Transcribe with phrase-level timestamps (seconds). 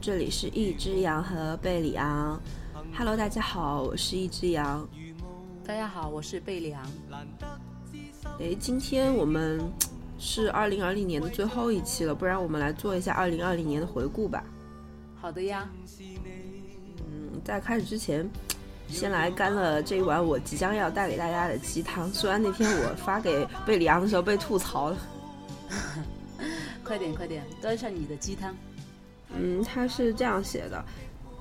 [0.00, 2.40] 这里是一只羊和贝里昂。
[2.96, 4.88] Hello，大家好，我是一只羊。
[5.66, 6.86] 大家好，我是贝里昂。
[8.38, 9.60] 诶，今天我们
[10.16, 14.44] 是二零二零年的最后一期了，不然我们来做一下二零二零年的回顾吧。
[15.20, 15.68] 好的呀。
[17.06, 18.28] 嗯，在开始之前，
[18.86, 22.08] 先来干了这一碗我即将要带给大家的鸡汤。
[22.12, 24.98] 虽然那天我发给贝里昂的时候被吐槽了。
[26.84, 28.54] 快点快点，端上你的鸡汤。
[29.36, 30.84] 嗯，他是这样写的，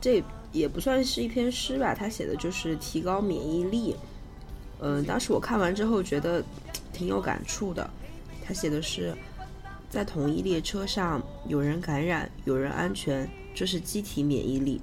[0.01, 3.95] 这也不算是一篇诗吧，他写的就是提高免疫力。
[4.79, 6.43] 嗯，当时我看完之后觉得
[6.93, 7.89] 挺有感触的。
[8.45, 9.13] 他写的是，
[9.89, 14.79] 在同一列车上，有人感染，有人安全，这是机体免疫力；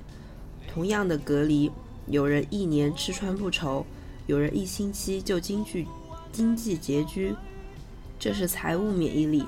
[0.69, 1.71] 同样的隔离，
[2.09, 3.87] 有人一年吃穿不愁，
[4.27, 5.87] 有人一星期就经济
[6.33, 7.35] 经济拮据，
[8.19, 9.45] 这是财务免疫力；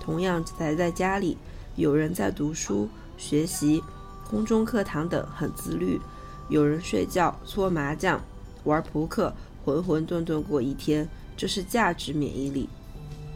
[0.00, 1.38] 同样宅在家里，
[1.76, 3.82] 有人在读书、学习、
[4.28, 6.00] 空中课堂等很自律，
[6.48, 8.22] 有人睡觉、搓麻将、
[8.64, 9.34] 玩扑克。
[9.64, 11.08] 浑浑沌沌过一天，
[11.38, 12.68] 这是价值免疫力。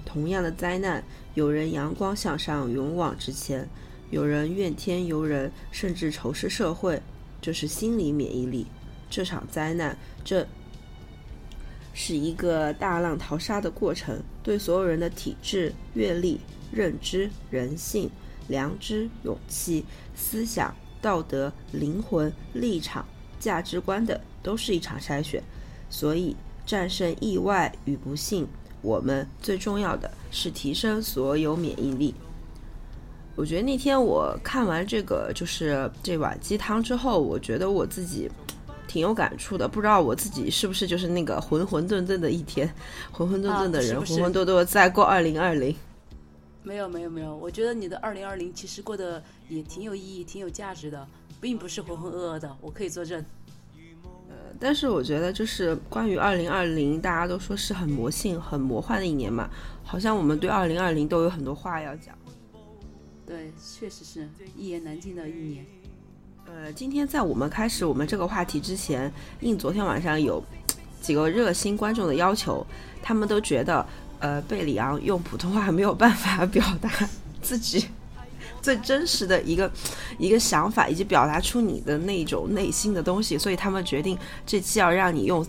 [0.05, 3.64] 同样的灾难，有人阳光向上，勇往直前；
[4.11, 7.00] 有人怨天尤人，甚至仇视社会，
[7.41, 8.66] 这是心理免疫力。
[9.09, 10.47] 这场灾难，这
[11.94, 16.38] 是一个大浪淘沙的过程，对所有人的体质、阅历、
[16.71, 18.10] 认知、人性、
[18.48, 23.06] 良知、勇气、思想、道德、灵魂、立场、
[23.38, 25.42] 价值观等，都是一场筛选。
[25.88, 26.34] 所以，
[26.66, 28.47] 战胜意外与不幸，
[28.82, 32.14] 我们最重要的是提升所有免疫力。
[33.36, 38.28] 我觉得那天我看完这个就是这碗鸡汤之后，我觉得我自己
[38.88, 39.69] 挺有感触的。
[39.69, 42.69] 不知道我自己是不是就是那个浑浑沌沌的一天，
[43.12, 45.75] 浑浑沌沌的人，浑浑沌沌在过二零二零。
[46.63, 51.07] 没有没有没有，我觉得你的二零二零其实过得也挺有意义、挺有价值的，
[51.41, 52.57] 并不是浑浑噩噩的。
[52.61, 53.25] 我可以作证。
[54.29, 59.49] 呃但是我觉得，就是关于二零二零，大家都说是很魔性、很魔幻的一年嘛，
[59.85, 62.15] 好像我们对二零二零都有很多话要讲。
[63.25, 65.65] 对，确实是一言难尽的一年。
[66.47, 70.43] 呃，今天在我们开始我们这个话题之前，应昨天晚上有
[71.01, 72.67] 几个热心观众的要求，
[73.03, 73.87] 他们都觉得，
[74.21, 76.91] 呃，贝里昂用普通话没有办法表达
[77.41, 77.89] 自己。
[78.61, 79.71] 最真实的一个
[80.19, 85.47] 一个想法，以及表达出你的那种内心的东西，所以他们决定这期要让你用，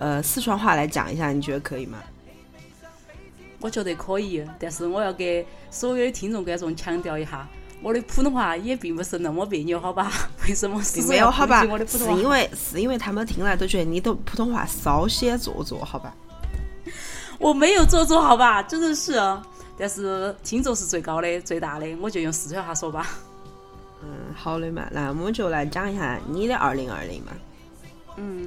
[0.00, 1.98] 呃，四川话来讲一下，你觉得可以吗？
[3.60, 7.48] 我觉得可以，但是我要给所有的听众观众强调一下，
[7.80, 10.12] 我的普通话也并不是那么别扭，好吧？
[10.48, 11.00] 为什么是？
[11.02, 11.64] 没有好吧？
[11.86, 16.12] 是因为是因为他们听来都觉得你的普通话稍显做作，好吧？
[17.40, 18.62] 我没有做作，好吧？
[18.62, 19.20] 真的是。
[19.80, 23.06] 但是听众是最高的、最大的，我就用四川话说吧。
[24.02, 27.32] 嗯，好的嘛，那我们就来讲一下你的二零二零嘛。
[28.16, 28.44] 嗯，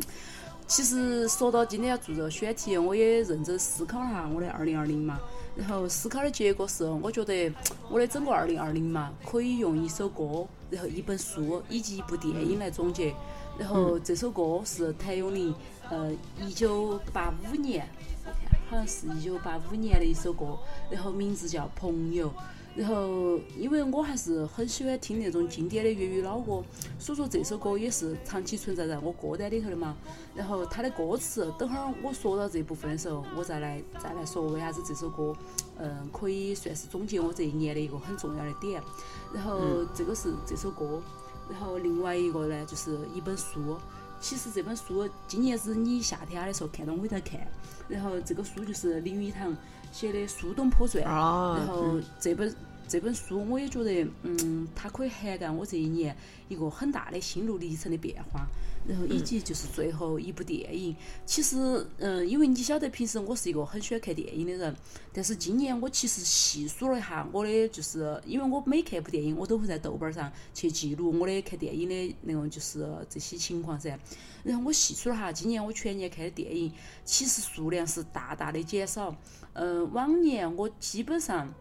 [0.67, 5.19] 其实说到今天要做这个选题，我也认真思考了下我的二零二零嘛。
[5.55, 7.49] 然后思考的结果是，我觉得
[7.89, 13.13] 我的整个二零二零嘛，可以用一首歌、然后一本书以及一部电影来总结。
[13.57, 15.53] 然后这首歌是谭咏麟，
[15.89, 17.87] 呃，一九八五年。
[18.71, 20.57] 好像是一九八五年的一首歌，
[20.89, 22.29] 然后名字叫《朋友》。
[22.73, 26.63] 然后因为我还是很喜欢听那种经典的粤语老歌，
[26.97, 29.97] 所以说这首歌也是长期存在在我歌单里头的嘛。
[30.33, 35.35] 然后它的歌词，等会儿我说到这部分的时候，我再来再来说为啥子这首歌，
[35.77, 38.81] 嗯，可以算是总结我这一年的一个很重要的点。
[39.33, 39.59] 然后
[39.93, 41.01] 这个是这首歌，
[41.49, 43.77] 然后另外一个呢就是一本书。
[44.21, 47.45] 其实这本书今年子你夏天的时候看到我在看，
[47.89, 49.53] 然后这个书就是林语堂
[49.91, 52.55] 写的《苏东坡传》，然后这本。
[52.91, 56.13] 这本书我也觉得，嗯，它可以涵盖我这一年
[56.49, 58.45] 一个很大的心路历程的变化，
[58.85, 60.93] 然后以及就是最后一部电影。
[61.25, 64.75] 其实，嗯，因为你晓得，平时我是一个很喜欢看电影的人，
[65.13, 73.97] 但是今年我其实细数了一下我的，就是因为我每看一部电影，我都会在豆瓣上去记录我的看电影的那种就是这些情况噻。
[74.43, 76.69] 然后我细数了哈，今年我全年看的电影，
[77.05, 79.15] 其实数量是大大的减少。
[79.53, 81.53] 嗯，往年我基本上。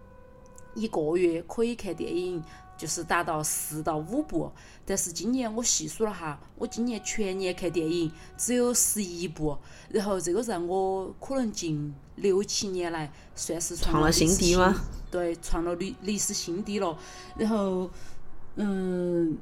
[0.80, 2.42] 一个月可以看电影
[2.76, 4.50] 就是达到四到五部，
[4.86, 9.56] 但是今年我细数了哈，我今年全年看电影只有十一部，
[9.90, 14.74] 然后这个让我可能近六七年来算是创了新新低吗？
[15.10, 16.96] 对，创了历历史新低了。
[17.36, 17.90] 然后，
[18.56, 19.36] 嗯，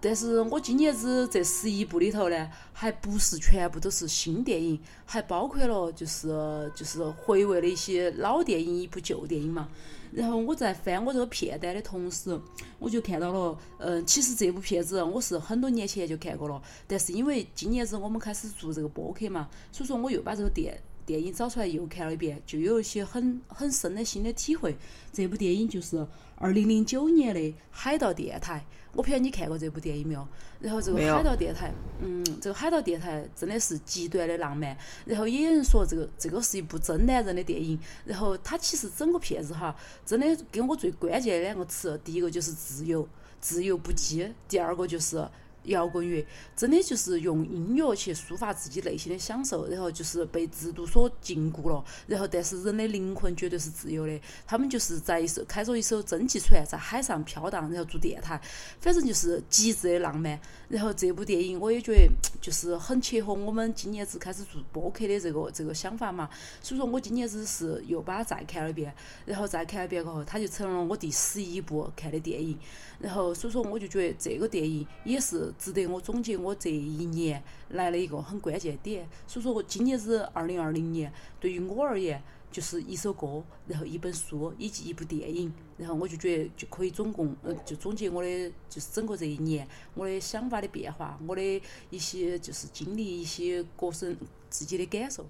[0.00, 6.28] 但是我今年子这十一部里头呢，还不是全部都是新电影，还包括了就是
[6.74, 9.68] 就是回味了一些老电影，一部旧电影嘛。
[10.10, 12.40] 然后我在翻我这个片单的同时，
[12.78, 24.76] 我就看到了，嗯，其实这部片子我是很多年前就看过了，但是因为今年子我们开始做这个播客嘛，所以说我又把这个电电影找出来又看了一遍，就有一些很很深的新的体会。
[25.10, 26.06] 这部电影就是
[26.36, 27.40] 二零零九年的
[27.70, 28.62] 《海盗电台》，
[28.92, 30.28] 我不晓得你看过这部电影没有？
[30.60, 31.72] 然后这个海盗电台，
[32.02, 34.76] 嗯，这个海盗电台真的是极端的浪漫。
[35.06, 37.78] 然后也有人说这个这个是一部真男人的电影。
[38.04, 39.74] 然后它其实整个片子哈，
[40.04, 43.08] 真的给我最关键的两个词，第一个就是自由，
[43.40, 45.26] 自由不羁；第二个就是。
[45.68, 46.24] 摇滚乐
[46.54, 54.20] 真的就是用音乐去抒发自己内心的享受，然后就是被制度所禁锢了，然后但是人的灵魂绝对是自由的。
[54.46, 58.40] 他们就是在一艘开着一艘蒸汽船在海上飘荡，然后做电台，
[58.80, 60.38] 反正就是极致的浪漫。
[60.68, 62.08] 然后这部电影我也觉得
[62.42, 66.28] 就是很切合我们今年子开始做播客的这个这个想法嘛，
[66.62, 68.92] 所以说我今年子是又把它再看了一遍，
[69.24, 72.58] 然后再看了一遍过后，它就成了我第十一部看的电影。
[72.98, 79.08] 然后所以说我就觉得这个电影也是值得我总结我这一年来了一个很关键点。
[79.26, 94.16] 所以说今年是二零二零年，对于我而言就是一首歌，然后一本书以及一部电影，然后我就觉得就可以总共呃就总结我的就是整个这一年我的想法的变化，我的一些就是经历一些个人
[94.48, 95.26] 自己的感受。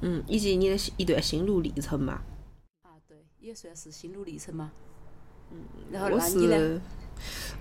[0.00, 2.22] 嗯，以及你的一段心路历程嘛。
[2.82, 4.72] 啊，对，也算是心路历程嘛。
[5.50, 5.58] 嗯，
[5.90, 6.80] 然后那你呢？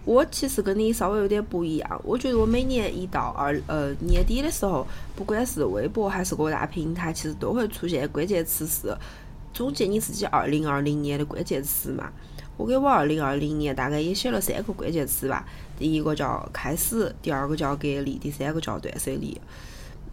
[0.04, 2.02] 我其实跟你稍微有点不一样。
[2.04, 4.86] 我觉得我每年一到二呃年底的时候，
[5.16, 8.96] 不管是微博还是各大平台，其实都会出现关键词是
[9.54, 12.12] 总结你自己二零二零年的关键词嘛。
[12.58, 15.46] 我给我二零二零年大概也写了三个关键词吧，
[15.78, 19.40] 第一个叫开始，第二个叫隔离，第三个叫断舍离。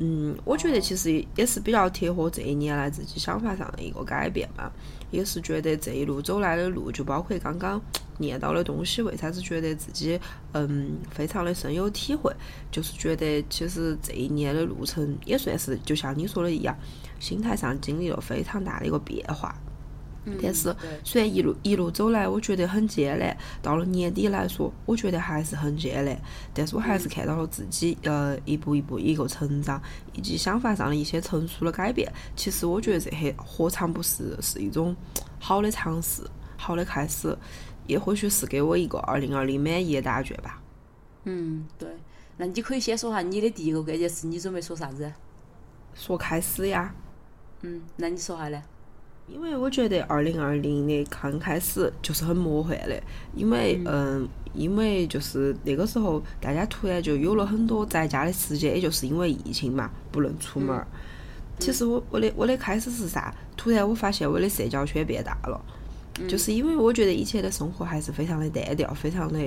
[0.05, 4.69] 嗯，我觉得其实也是比较贴合这一年来自己想法上的一个改变吧，
[5.13, 7.81] 也是觉得这一路走来的路，就包括刚刚
[8.19, 10.19] 念到的东西，为啥子觉得自己
[10.55, 12.35] 嗯非常的深有体会，
[12.73, 16.77] 就是觉得其实这一年的路程也算是就像你说的一样，
[17.21, 19.55] 心态上经历了非常大的一个变化。
[20.41, 26.17] 但是虽然一路一路走来，我觉得很艰难，到了年底来说，我觉得还是很艰难。
[26.55, 29.83] 但是我还是看到了自己呃一步一步一个成长，
[30.13, 32.13] 以及想法上的一些成熟的改变。
[32.37, 34.95] 其实我觉得这些何尝不是是一种
[35.41, 36.23] 好的尝试，
[36.57, 37.37] 好的开始，
[37.89, 40.63] 也或许是给我一个二零二零满意的答卷吧。
[41.25, 41.89] 嗯，对。
[42.37, 45.13] 那你可以先说下你的第一个关键词，你准备说啥子？
[45.95, 46.95] 说开始呀。
[47.61, 48.63] 嗯，那你说下呢？
[49.33, 53.03] 因为我觉得二零二零的刚开始就是很魔幻的，
[53.35, 60.77] 因为嗯，因为就是那个时候大家突然就有了很多在家的时间，也就是因为疫情嘛，不能出门。
[60.77, 60.87] 儿。
[61.59, 63.35] 其实我我的我的开始是啥？
[63.57, 65.59] 突然我发现我的社交圈变大了，
[66.29, 69.39] 就是因为我觉得以前的生活还是非常的单调，非常的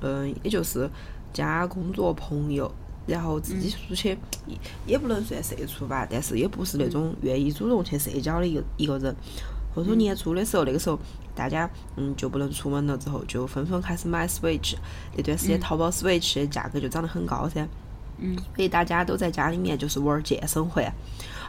[0.00, 0.88] 嗯，也就是
[1.34, 2.72] 家、工作、朋友，
[3.06, 9.14] 然后自己出去也也不能算社畜吧，但是也不是那种愿意主动去社交的一个一个人。
[9.74, 10.98] 或者说年初的时候，那个时候
[11.34, 14.74] 大家嗯就不能出门了，之后就纷纷开始买 Switch。
[15.14, 17.68] 那段时间淘宝 Switch 的价格就涨得很高噻。
[18.18, 18.34] 嗯。
[18.54, 20.90] 所以大家都在家里面就是玩健身环。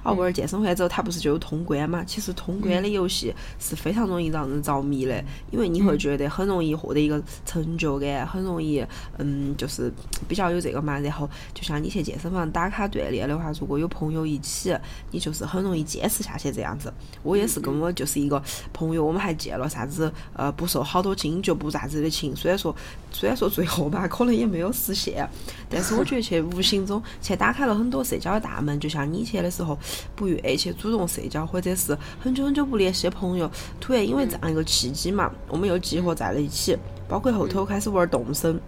[0.03, 2.03] 啊，玩健身环之后，它不是就有通关嘛？
[2.05, 8.85] 其实通关的游戏是非常容易让人着迷的，因为你会觉得很容易获得一个成就感，很容易，
[9.17, 9.91] 嗯，就是
[10.27, 10.99] 比较有这个嘛。
[10.99, 14.75] 然后，就像你去健身房打卡锻炼的话，如果有朋友一起，
[15.11, 16.93] 你就是很容易坚持下去这样子。
[17.23, 22.35] 我也是跟我就是一个朋友，我们还借了啥子呃不瘦好多斤就不啥子的情。
[22.35, 22.75] 虽然说
[23.11, 25.27] 虽然说最后吧， 可能也没有实现，
[25.69, 28.79] 但是我觉得去无形中去打开了很多社交的大门。
[28.79, 29.77] 就像你去的时候。
[30.15, 36.77] 不愿意去主动社交，或者是很久很久不联系的朋友，突然因为这样一个契机嘛，我们又集合在了一起。
[37.07, 38.59] 包括后头开始玩动森，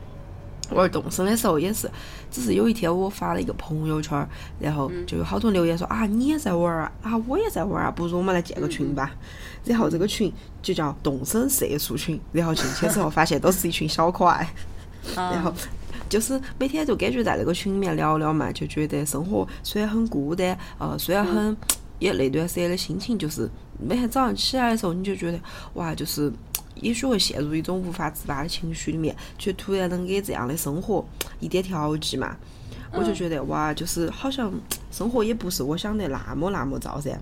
[0.71, 1.91] 玩动森的时候也是，
[2.31, 4.25] 只是有一天我发了一个朋友圈，
[4.59, 9.11] 然后就有好多留言说啊你也在玩啊，啊我也在玩啊，不如我们来建个群吧。
[9.65, 14.49] 然后这个群就叫动森社畜群，然后进去之后发现都是一群小可爱，
[15.15, 15.53] 然后。
[16.09, 21.55] 就是每天就感觉在那个群里面聊聊嘛，就觉得生活虽然很孤单，呃，虽然很，
[21.99, 23.47] 也那段时间的心情就是
[23.77, 25.39] 每天早上起来的时候，你就觉得
[25.75, 26.31] 哇，就是
[26.75, 31.05] 也许会陷入一种无法自拔的情绪里面，却突然能给这样的生活
[31.39, 32.35] 一点调剂嘛。
[32.91, 34.51] 我就觉得哇，就是好像
[34.89, 37.15] 生活也不是我想的那么那么糟噻。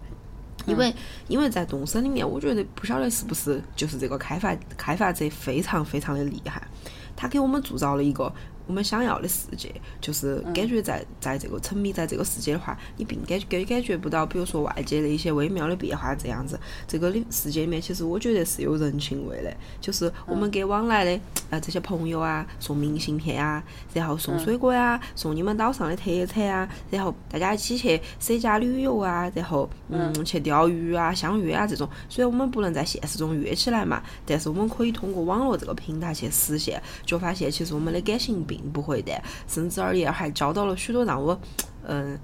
[0.65, 0.93] 因为
[1.27, 6.61] 因为在动森里面，我觉得不晓得是不是就是这个开发开发者非常非常的厉害，
[7.15, 8.31] 他给我们铸造了一个。
[8.67, 16.59] 我们想要的世界，就是感觉在在这个沉迷在这个世界的话，你并感感感觉不到，比如说外界的一些微妙的变化这样子。
[16.85, 21.19] 这个里世界里面，其实我觉得是有人情味的，就是我们给往来的
[21.49, 31.87] 呃这些朋友啊送明信片啊，然后送水果呀，送你们岛上的特产啊，然后大家一起去谁家旅游啊，然后嗯去钓鱼啊、相约啊这种。
[32.09, 38.56] 虽然我们不能在现实中约起来嘛，但是我们可以通过网络这个平台去实现，就发现其实我们的感情并。
[38.57, 39.13] 并不会的，
[39.47, 41.39] 甚至而言还交到了许多让我
[41.85, 42.19] 嗯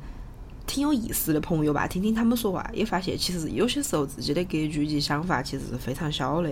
[0.65, 1.87] 挺有意思的朋友吧。
[1.87, 6.51] 听听他们说话，也发现其实有些时候自己的格局及想法其实是非常小的，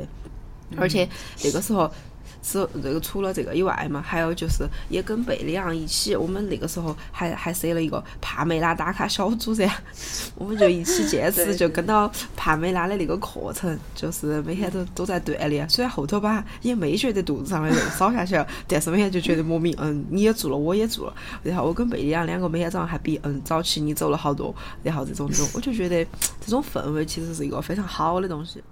[0.78, 1.08] 而且
[1.44, 1.92] 那个时候。
[2.44, 9.70] 是这个除了这个以外嘛，还有就是也跟贝利昂一起，我们那个时候还还设了一个帕梅拉打卡小组噻，
[10.36, 15.70] 我们就一起 坚持就跟到帕梅拉的那个课程，就是每天都都在锻炼。
[15.70, 26.04] 虽然后头吧也没觉得肚子上的肉少下去了，但是每天就觉得莫名嗯你也做了我也做了，然后我跟贝利昂两个每天早上还比嗯早起你走了好多，然后这种就我就觉得
[26.44, 28.64] 这种氛围其实是一个非常好的东西。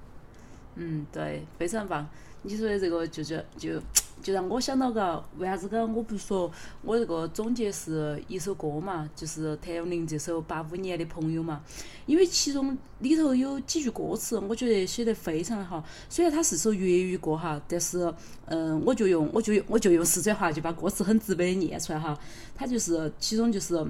[0.76, 2.08] 嗯，对，非常棒。
[2.44, 3.82] 你说的这个就就就
[4.22, 6.50] 就让我想到个，为啥子刚我不是说
[6.82, 11.62] 我这个总结是一首歌嘛，就是谭咏麟这首《八五年的朋友》嘛，
[12.06, 15.84] 因为其中里头有几句歌词，我觉得写得非常的好。
[16.10, 18.14] 虽然它是首粤语歌哈，但是
[18.46, 22.18] 嗯，我就用我就用我就用四川话就把歌词很直白的念出来哈。
[22.56, 23.86] 它就是其中就是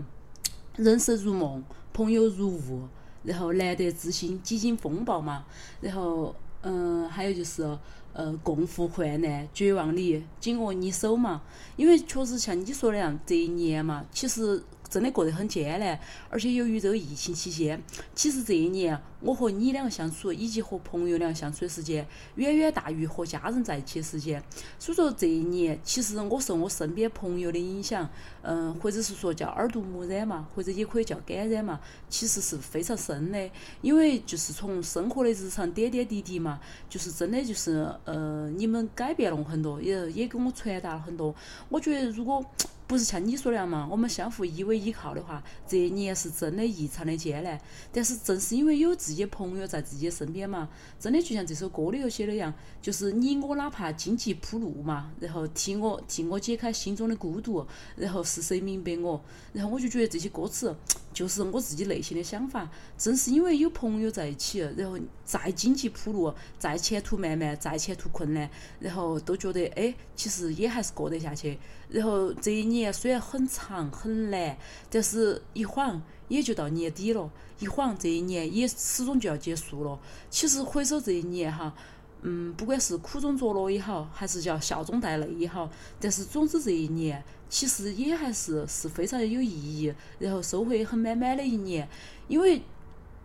[0.75, 2.87] 人生如梦，朋友如雾，
[3.23, 5.45] 然后难得知心，几经风暴嘛，
[5.81, 7.77] 然后嗯，还有就是。
[8.13, 11.41] 呃，共赴患难，绝望里紧握你手嘛。
[11.75, 14.63] 因为确实像你说的样，这一年嘛，其实。
[14.89, 17.79] 真的过得很艰难，而且由于这个疫情期间，
[18.15, 24.43] 其实这一年我和你两个相处，以及和朋友两个相处的时间，远远大于和家人在一起的时间。
[24.79, 28.09] 所以说这一年，其实我受我身边朋友的影响，
[28.41, 31.79] 嗯，或者是说叫耳濡目染嘛，或者也可以叫感染嘛，
[32.09, 33.49] 其实是非常深的。
[33.81, 41.35] 因为就是从生活的日常点点滴滴嘛，就是真的就是呃，你们改变了我很多，也也给我传达了很多。
[41.69, 42.43] 我觉得如果。
[42.89, 47.61] 不是像你说的样嘛，我们相互依偎依靠的话，这一年是真的异常的艰难。
[47.93, 50.67] 但是正是因为有自己朋友在自己身边嘛，
[50.99, 57.63] 真的就像这首歌里头写的样，就是你我哪怕荆棘铺路嘛，然后替我替我解开心中的孤独，
[57.95, 59.23] 然后是谁明白我？
[59.53, 60.75] 然后我就觉得这些歌词
[61.13, 62.67] 就是我自己内心的想法。
[62.97, 71.59] 正是因为有朋友在一起，然后再荆棘铺路，再前途漫漫，再前途困难，然后都觉得哎，其实也还是过得下去。
[71.89, 74.57] 然后这一年虽然很长很难，
[74.89, 77.29] 但是一晃也就到年底了，
[77.59, 79.99] 一晃这一年也始终就要结束了。
[80.29, 81.73] 其实回首这一年哈，
[82.21, 85.69] 嗯，不管是苦中作乐也好，还是叫笑中带泪也好，
[85.99, 91.87] 但是总之这一年其实也还是是非常有意义，然后收获也很满满的一年，
[92.27, 92.61] 因为。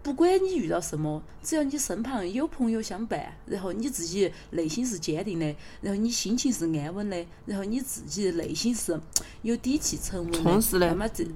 [0.04, 9.00] 不管你遇到什么，只要你身旁有朋友相伴，然后你自己内心是坚定的，然后你心情是安稳的，然后你自己内心是
[9.40, 11.26] 有底气、沉稳的，那么这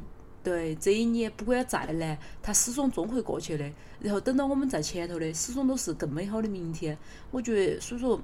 [0.44, 3.64] 对这一年不管再难，它始终终会过去的。
[4.00, 6.98] 然后等到我们在前头的，始终都是更美好的明天。
[7.30, 8.20] 我觉得，所以说。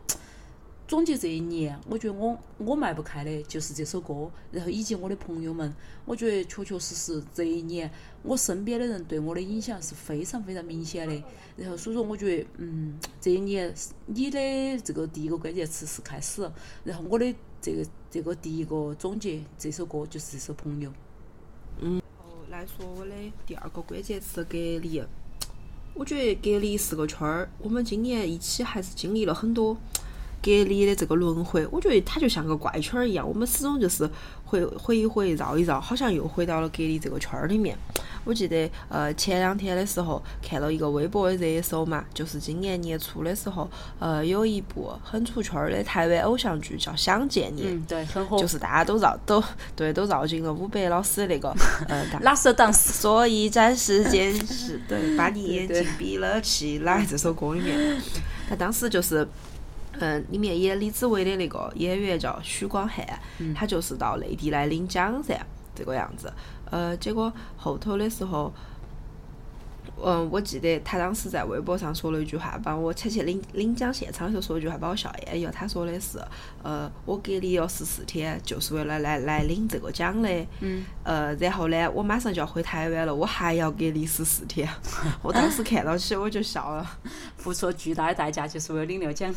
[0.86, 5.74] 总结这一年，我觉得我我迈不开的就是这首歌，然后以及我的朋友们，
[6.04, 7.90] 我觉得确确实实这一年
[8.22, 11.22] 我身边的人对我的影响是非常非常明显的。
[11.56, 13.72] 然后所以说，我觉得嗯，这一年
[14.06, 14.38] 你的
[14.84, 16.48] 这个第一个关键词是开始，
[16.84, 20.92] 然后我的这个这个第一个总结这首歌就是这首朋友。
[21.80, 22.02] 嗯，
[22.50, 23.12] 来说我的
[23.46, 25.02] 第二个关键词隔离，
[25.94, 29.78] 我觉得隔离是个圈儿，我们今年一起还是经历了很多。
[30.44, 34.06] 隔离的这个轮回，我觉得它就像个怪圈儿一样，我们始终就是
[34.44, 37.74] 回回一回绕一绕，好像又回到了隔离这个圈儿里面。
[38.24, 49.42] 我记得呃前两天的时候看到一个微博的热搜嘛，就是今年年初的时候，呃有一部很出圈儿的台湾偶像剧叫《想见你》，嗯对，很火，就是大家都绕都
[49.74, 51.54] 对都绕进了伍佰老师的那个
[51.88, 57.96] 呃拉手当时，所以暂时间是对把你 眼睛闭了起来这首歌里面，
[58.48, 59.26] 他当时就是。
[60.00, 63.06] 嗯，里面演李子维的那个演员叫许光汉，
[63.54, 65.38] 他就是到内地来领奖噻，
[65.74, 66.32] 这个样子。
[66.70, 68.52] 呃，结果后头的时候，
[70.02, 75.50] 嗯，我记得他当时在微博上说了一句话，把我去去领领奖现场的时候说一句话，把我笑晏哟。
[75.52, 76.18] 他说的是，
[76.62, 80.28] 呃，我隔离了十四天，就是为了来来领这个奖的。
[80.60, 80.84] 嗯。
[81.04, 84.68] 呃，然后呢，我马上就要回台湾了，我还要隔离十四天。
[85.22, 86.98] 我当时看到起我就笑了。
[87.36, 89.32] 付出了巨大的代价，就是为了领那个奖。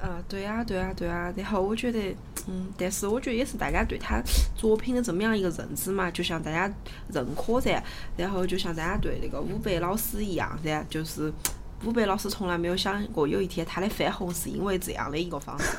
[0.00, 1.32] 啊，对啊，对啊，对啊。
[1.36, 2.14] 然后我觉得，
[2.48, 4.22] 嗯，但是我觉得也是大家对他
[4.54, 6.72] 作品的这么样一个认知嘛，就像大家
[7.12, 7.82] 认可噻，
[8.16, 11.32] 然后就像大家对那个伍佰老师一样噻，就是
[11.84, 15.76] 伍佰老师从来没有想过有一天他的翻红是因为这样的一个方式。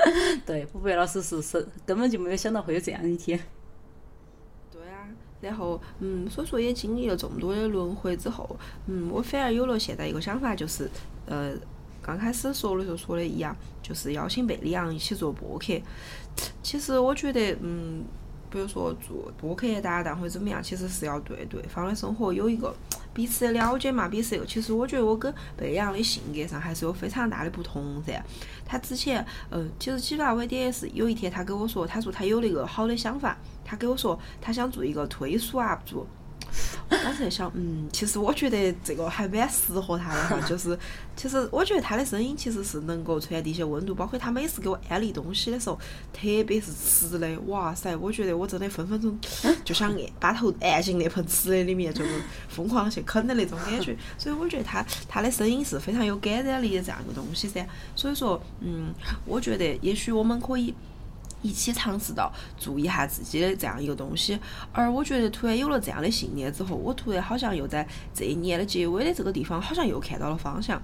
[0.46, 3.38] 对，伍佰老师是是根本就没有想到会有这样一天。
[4.72, 5.06] 对啊，
[5.42, 10.90] 然后嗯，所以说也经历了这么多的轮回之后，嗯，我反而有了现在一个想法，就是
[11.26, 11.52] 呃。
[12.08, 15.74] 刚开始说的时候说的一样，就是邀请贝里昂一起做播客。
[16.62, 18.02] 其实我觉得，嗯，
[18.48, 22.74] 比如说做播客搭档或者怎么样，其实是要对对方的生活有一个
[23.12, 24.08] 彼此的了解嘛。
[24.08, 28.24] 彼此，其实我觉得我跟贝里昂的性格上还是有非常大的不同噻。
[28.64, 33.36] 他之前，嗯，其实启发我点也是有一天他跟我说，他说他有那个好的想法，
[33.66, 36.06] 他跟我说他想做一个推书 UP 主。
[36.88, 40.78] 当时在想，嗯，其实我觉得这个还蛮适合他的哈， 就是，
[41.16, 45.78] 其实我觉得他的声音其实是能够传递一些温度，包括他每次给我安利东西的时候，
[46.12, 49.18] 特别是吃的，哇塞，我觉得我真的分分钟
[49.64, 52.10] 就想按把头按进那盆吃的里面，就是
[52.48, 53.96] 疯狂去啃的那种感觉。
[54.16, 57.66] 所以我觉得他他的声音是非常有感染力的这样一个东西噻。
[57.94, 58.92] 所以说，嗯，
[59.24, 60.74] 我觉得也许我们可以。
[61.42, 64.38] 一起尝试到做一下自己的这样一个东西，
[64.72, 70.80] 而我觉得突然有了这样的信念之后，我突然好像又在这一年的结尾的这个地方，好像又看到了方向，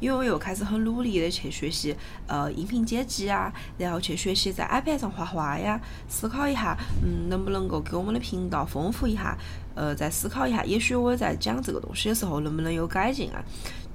[0.00, 1.94] 因为我又开始很努力的去学习
[2.26, 9.36] 呃音频剪辑啊，然后去学习在 iPad 上画画呀，思考一下，嗯，能不能够给我们的频道丰富一下，
[9.74, 13.44] 呃，再思考一下，也许我在讲这个东西的时候能不能有改进啊。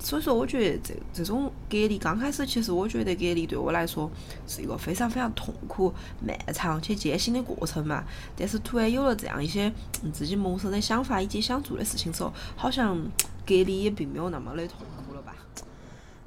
[0.03, 4.11] 所以说，我觉得这这种隔离刚开始，其实我觉得隔离对我来说
[4.45, 8.03] 是一个非常非常痛苦、漫长且艰辛的过程嘛。
[8.35, 9.71] 但是突然有了这样一些
[10.11, 13.01] 自己萌生的想法以及想做的事情时候，好像
[13.45, 15.33] 隔离也并没有那么的痛苦了吧？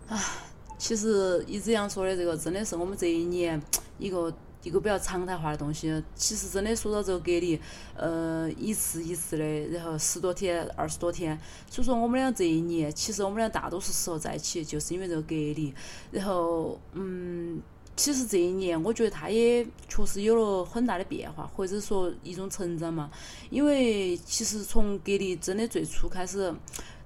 [0.09, 0.19] 唉，
[0.79, 3.61] 其实一直阳说的这个，真的是我们这一年
[3.99, 4.33] 一个。
[4.67, 7.57] 一个比较常态化的东西，其实真的说到这个隔离，
[7.95, 11.39] 呃，一次一次的，然后十多天、二十多天，
[11.71, 15.73] 所以说我们俩这一年，其实我们俩大多数时候在一起，就是因为这个隔离。
[16.11, 17.63] 然后，嗯，
[17.95, 23.09] 其实这一年，我觉得他也确实有了很大的变化，或者说一种成长嘛。
[23.51, 26.53] 因为其实从隔离真的最初开始。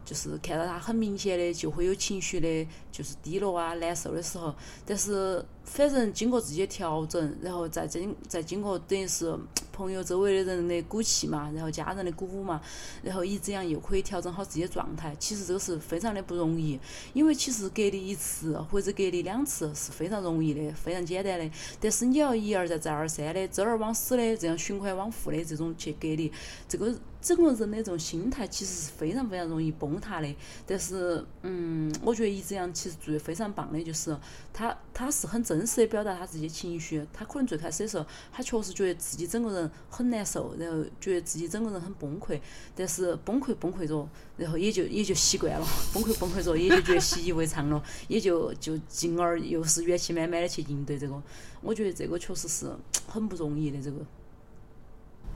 [0.02, 4.52] 就是看到他很明显的就会有情绪的，就是低落啊、难受的时候，
[4.84, 9.38] 但是反正经过自己的调整，然后再经再经过等于是
[9.72, 12.60] 朋友周围的人的鼓气嘛，然后家人的鼓舞嘛，
[13.04, 15.14] 然后一这样又可以调整好自己的状态。
[15.20, 16.78] 其实这个是非常的不容易，
[17.12, 21.48] 因为其实隔离一次或者隔离两次是非常容易的、非常简单的，
[21.80, 26.32] 但是你要一而再、再而三的、周而往死的这样循环往复的这种去隔离，
[26.68, 26.92] 这个。
[27.22, 30.34] 整个人的这种心态其实是非常非常容易崩塌的，
[30.66, 34.16] 但是，嗯，我觉得一直阳其实做的非常棒的，就是
[34.54, 42.40] 他他是很正真实的表达他自己情绪，他可能最开始的时候，他确实觉得自己整个人很难受，然后觉得自己整个人很崩溃，
[42.74, 51.22] 但是崩溃崩溃着，然后也就也就习惯了， 崩溃崩溃着，也就觉得习以为常了，也就就进而又是元气满满的去应对这个，
[51.60, 52.72] 我觉得这个确实是
[53.06, 53.98] 很不容易的这个。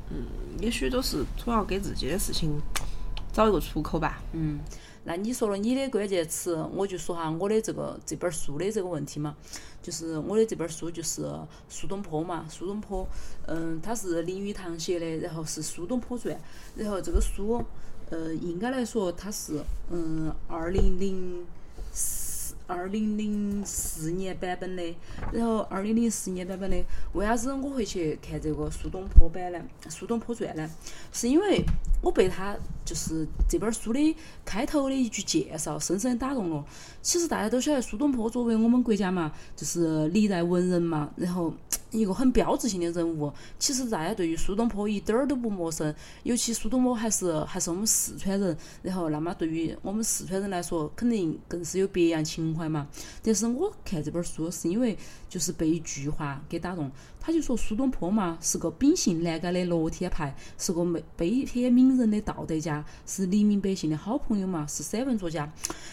[0.09, 0.25] 嗯，
[0.59, 2.59] 也许都是主要给自己的事情
[3.31, 4.23] 找一个出口吧。
[4.33, 4.59] 嗯，
[5.05, 9.37] 那你说了你的关键词，我就说哈我的这个这本书的这个问题嘛。
[9.83, 11.31] 就是我的这本书就是
[11.69, 13.07] 苏东坡嘛，苏东坡，
[13.47, 16.35] 嗯，他是林语堂写的，然后是苏东坡传，
[16.75, 17.62] 然后这个书，
[18.09, 21.45] 呃，应该来说它是嗯二零零
[21.93, 22.24] 四。
[22.66, 24.83] 二零零四年版本的，
[25.33, 29.61] 然后二零零四年版本的，为啥子我会去看这个苏东坡版呢？
[29.88, 30.70] 苏东坡传呢？
[31.12, 31.62] 是因为
[32.00, 36.64] 我被他就是这本书的开头的一句介绍深深打动了。
[37.05, 41.55] 其实大家都晓得苏东坡作为我们国家嘛，就是历代文人嘛，然后。
[41.95, 52.88] 一个很标志性的人物，其实大家对于苏东坡一点儿都不陌生，尤其苏东坡还是还是我们四川人，然后那么对于我们四川人来说，肯定更是有别样情怀嘛。
[53.23, 56.90] 但是我看这本书是因为就是被一句话给打动，
[57.25, 65.51] 他就说苏东坡嘛是个秉性难改的乐天派，是个悲悲天悯人的道德家，是黎民百姓的好朋友嘛，是散文作家。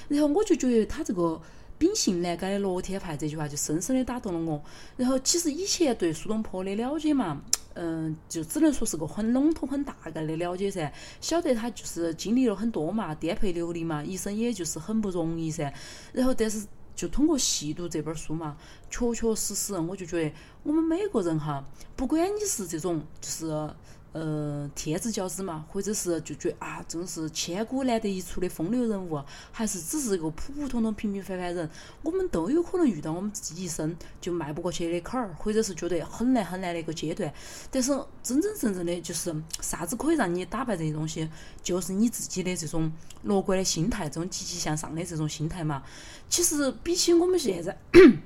[0.10, 1.42] 然后我就觉得他这个。
[1.78, 4.64] 秉性难改的乐天派这句话就深深的打动了我。
[4.96, 7.42] 然后其实以前对苏东坡的了解嘛，
[7.74, 10.94] 嗯，就只能说是个很笼统、很大概的了解噻。
[11.20, 15.74] 晓得他就是经历了很多嘛，颠沛流离嘛，一生也就是很不容易噻。
[16.14, 18.58] 然后，但是就通过细读这本书嘛，
[18.90, 21.64] 确确实实，我就觉得我们每个人哈，
[21.96, 23.74] 不管你是这种就是。
[24.14, 31.70] 呃，天之骄子嘛，或者是就觉得啊，真是千古难得一出的风流人物，还是只是一个普普通通、平平凡凡人，
[32.04, 37.34] 我们都有可能遇到我们自己一生就迈不过去的坎儿，或者是觉得很难很难的一个阶段。
[37.72, 41.30] 但是真真正正的，就是啥子可以让你打败这些东西，
[41.64, 42.92] 就是你自己的这种
[43.24, 45.82] 乐观的心态，这种积极向上的这种心态嘛。
[46.28, 47.78] 其实比起我们现在，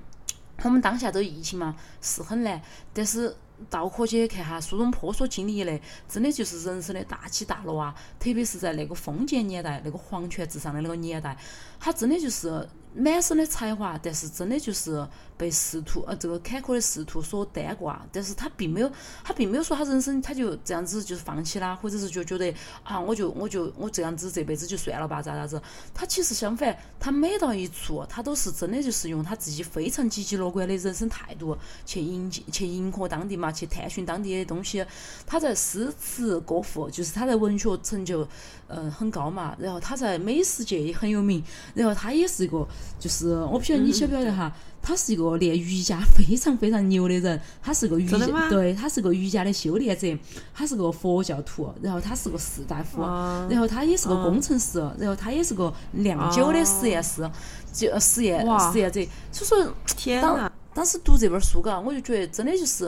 [0.64, 2.60] 我们当下这疫情嘛，是很难，
[2.92, 3.36] 但是。
[3.70, 7.96] 倒过去看哈，苏东坡所经历的，真的就是人生的大起大落啊！
[8.20, 11.38] 特别是在那个封建年代，那个皇权至上的那个年代，
[11.80, 12.68] 他真的就是。
[12.98, 15.06] 满身的才华，但是真的就是
[15.38, 18.06] 被仕途呃这个坎坷的仕途所耽挂。
[18.12, 18.92] 但是他并没有，
[19.24, 25.62] 他并没有说他人生他就这样子就是放弃啦，或者是就觉得啊我就我就我这样子这辈子就算了吧咋咋子。
[25.94, 34.86] 他其实相反，他每到一处，他都是真的就是用他自己非常积极乐观的人生态度去迎接去迎合当地嘛，去探寻当地的东西。
[35.26, 38.28] 他在诗词歌赋，就是他在文学成就
[38.68, 41.44] 嗯很高嘛，然后他在美食界也很有名，
[41.74, 42.66] 然后他也是一个。
[43.00, 44.52] 就是我不晓得你晓不晓得哈，
[44.86, 50.16] 他是一个练瑜伽非常非常牛的人，他是个瑜伽，对他是个瑜伽的修炼者，
[50.54, 53.02] 他是个佛教徒，然后他是个士大夫，
[53.50, 57.28] 然后他也是个工程师，然后他也是个酿酒的实验室，
[57.74, 62.86] 就实验实验者，所以说，天当当时读这本书嘎，我就觉得真的就是，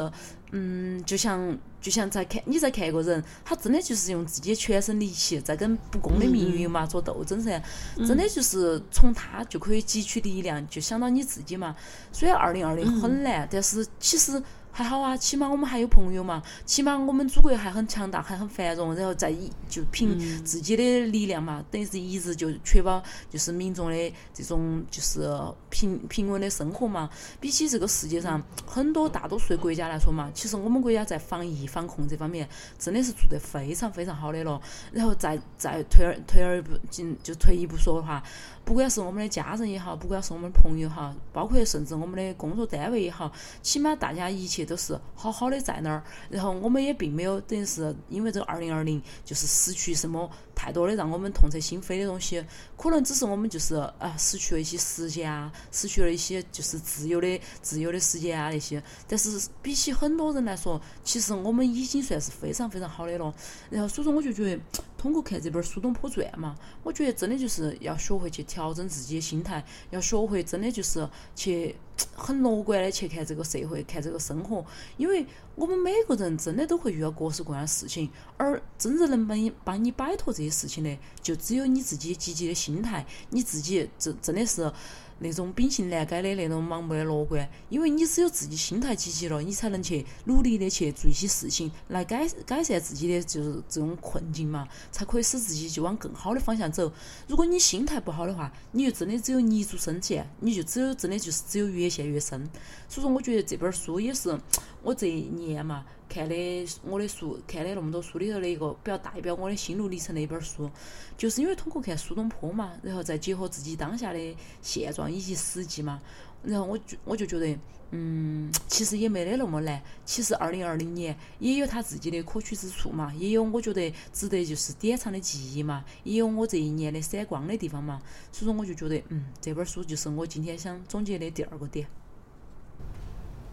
[0.51, 1.57] 嗯，就像。
[1.79, 7.61] 就像在看你在看一个人，他真的就是用自己的全身力气在跟不公的命运嘛做斗争噻，
[7.99, 11.73] 真的就是从他就可以汲取力量，就想到你自己嘛。
[12.11, 14.41] 虽然二零二零很难，但是其实。
[14.77, 25.27] 还好啊，起码我们还有朋友嘛，起码我们祖国还很强大，还很繁荣，然后再一就凭自己的力量嘛，等于是一直就确保就是民众的这种就是
[25.71, 27.09] 平平稳的生活嘛。
[27.41, 34.61] 比起这个世界上很多大多数的国家来说嘛，其实我们国家在防疫防控这方面真的是做得非常非常好的了。
[34.91, 38.21] 然后再再退而退而一步，进就退一步说的话。
[38.67, 46.03] 不管是我们的家人也好，不管是我们的朋友哈，包括甚至我们的工作单位也好，起码大家一切都是好好的在那儿。
[46.29, 52.43] 然后我们也并没有等于是因为这个二零二零就是失去什么太多的让我们痛彻心扉的东西，
[52.77, 58.81] 可能只是我们就是啊失去了一些时间啊，失去了一些就是自由的自由的时间啊那些。
[59.07, 63.33] 但是比起很多人来说，其实我们已经算是非常非常好的了。
[63.69, 64.61] 然后所以说我就觉得。
[64.97, 71.75] 通过看这本《苏东坡传》嘛，我觉得真的就是要学会去调整自己的心态，要学会真的就是去
[72.15, 74.65] 很乐观的去看这个社会，看这个生活。
[74.97, 84.71] 因为我们每个人真的都会遇到各式各样的事情，而真正能帮你帮你摆脱这些事情的，就只有你自己积极的心态，你自己真真的是。
[85.19, 96.91] 那种秉性难改的那种盲目的乐观，因为你只有自己心态积极了，你才能去努力的去做一些事情，来改改善自己的就是这种困境嘛，才可以使自己就往更好的方向走。
[97.27, 102.47] 如果你心态不好的话，你就真的只有泥足深陷，你就只有真的就是只有越陷越深。
[102.87, 104.37] 所以说，我觉得这本书也是
[104.83, 105.85] 我这一年嘛。
[106.09, 110.69] 看的我的书，看的那么多书里头的一个比较代表我的心路历程的一本书，
[111.17, 116.01] 就是因为通过看苏东坡嘛，然后再结合自己当下的现状以及实际嘛，
[116.43, 117.57] 然后我就我就觉得，
[117.91, 119.81] 嗯，其实也没得那么难。
[120.05, 128.01] 其实二零二零年也有他自己的可取之处嘛，也有我觉得值得就是典藏的记忆嘛，也有我这一年的闪光的地方嘛。
[128.31, 131.87] 所以说，我就觉得，嗯，这本书就是我今天想总结的第二个点。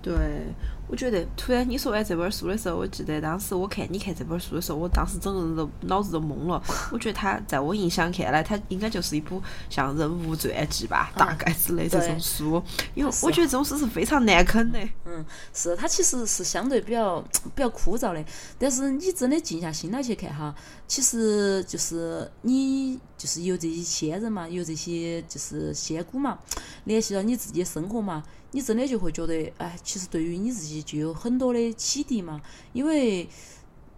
[0.04, 0.14] 对，
[0.86, 6.62] 我觉得突然你说完这本书的时候，我记得当时我看你看这本书的时候，我当时整个人都脑子都懵了。
[6.92, 12.62] 我觉得他在我印象看来，他应该就是一部像人物传记吧，大概之类这种书。
[12.94, 14.78] 因为我觉得这种书是非常难啃的。
[15.06, 17.18] 嗯，是，它其实是相对比较
[17.54, 18.22] 比较枯燥的。
[18.58, 20.54] 但是你真的静下心来去看哈，
[20.86, 26.38] 其实就是你就是有这些先人嘛，有这些就是先古嘛，
[26.84, 28.22] 联系到你自己的生活嘛。
[28.54, 32.40] 你真的就会觉得，哎，其实对于你自己就有很多的启迪嘛。
[32.72, 33.28] 因为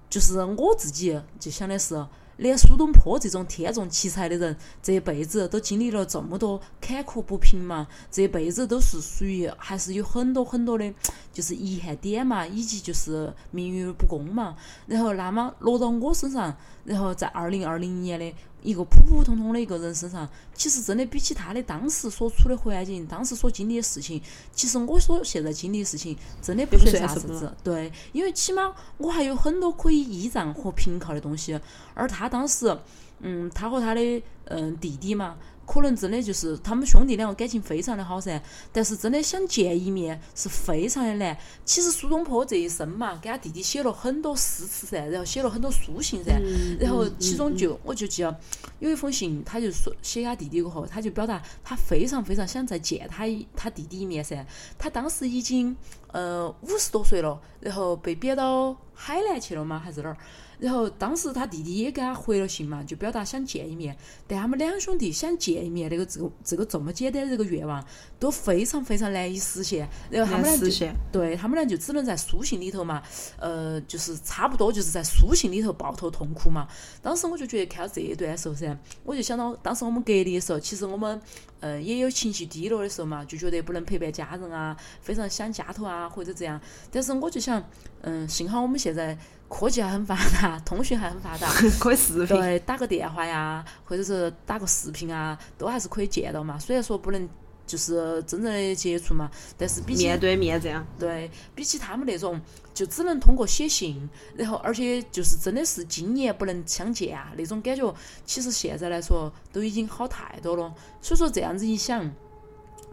[0.08, 2.02] 就是我自己就想的是，
[2.38, 10.90] 连苏东坡这种天纵奇才的人，这一辈子都经历了这么多坎坷不平嘛，这一辈子都是属于还是有很多很多的，
[11.34, 14.56] 就是遗憾点嘛，以及就是命运不公嘛。
[14.86, 18.32] 然后那么落到我身上，然后在二零二零年的。
[18.66, 24.20] 一个普普通通的一个人身上，其实真的比起他的当时所处的环境，当时所经历的事情，
[24.52, 27.56] 其实我所现在经历的事情，真的不算啥子子。
[27.62, 31.58] 对，因为起码我还有很多可以依仗和凭靠的东西，
[31.94, 32.76] 而他当时，
[33.20, 35.36] 嗯，他和他的嗯弟弟嘛。
[35.66, 38.40] 可能真的就是他们兄弟两个感情非常的好噻，
[38.72, 41.36] 但是真的想见一面是非常的难。
[41.64, 46.40] 其实苏东坡这一生嘛，给他弟弟写了很多诗词噻，然后写了很多书信噻，
[46.78, 48.34] 然后其中就我就记得
[48.78, 53.24] 有一封信，他就说写给他弟弟过后，他就表达他非常非常想再见他
[53.56, 54.46] 他弟弟一面噻。
[54.78, 55.76] 他当时已经
[56.12, 60.16] 呃五十多岁了，然后被贬到海南去了嘛，还是哪儿？
[60.58, 63.96] 然后当时他弟弟也给他回了信嘛，就表达想见一面。
[64.26, 67.84] 但他们两兄弟想见一面，那个这个这个这么简单的这个愿望
[68.18, 69.88] 都非常非常难以实现。
[70.10, 73.02] 然后他们俩就对他们俩就只能在书信里头嘛，
[73.38, 76.66] 呃，就是差不多就是在书信里头抱头痛哭嘛。
[77.02, 81.20] 当时我就觉得看到这一段的时候噻，我就想到当时我们隔离的时候，其实我们
[81.60, 86.60] 呃也有情绪低落的时候嘛，就觉得不能陪伴家人啊，非常想家头啊或者这样。
[86.90, 87.62] 但是我就想，
[88.02, 89.16] 嗯，幸好我们现在。
[89.48, 96.58] 科技还很发达， 通讯还很发达， 可以视频，对，打个电话呀，或者是打个视频啊，都还是可以见到嘛。
[96.58, 97.28] 虽然说不能
[97.64, 102.40] 就是真正的接触嘛，但是比起面对面这样，对比起他们那种
[102.76, 107.94] 就只能通过写信，然后而且就是真的是今年不能相见啊那种感觉，
[108.26, 110.74] 其实现在来说都已经好太多了。
[111.00, 112.12] 所以说这样子一想，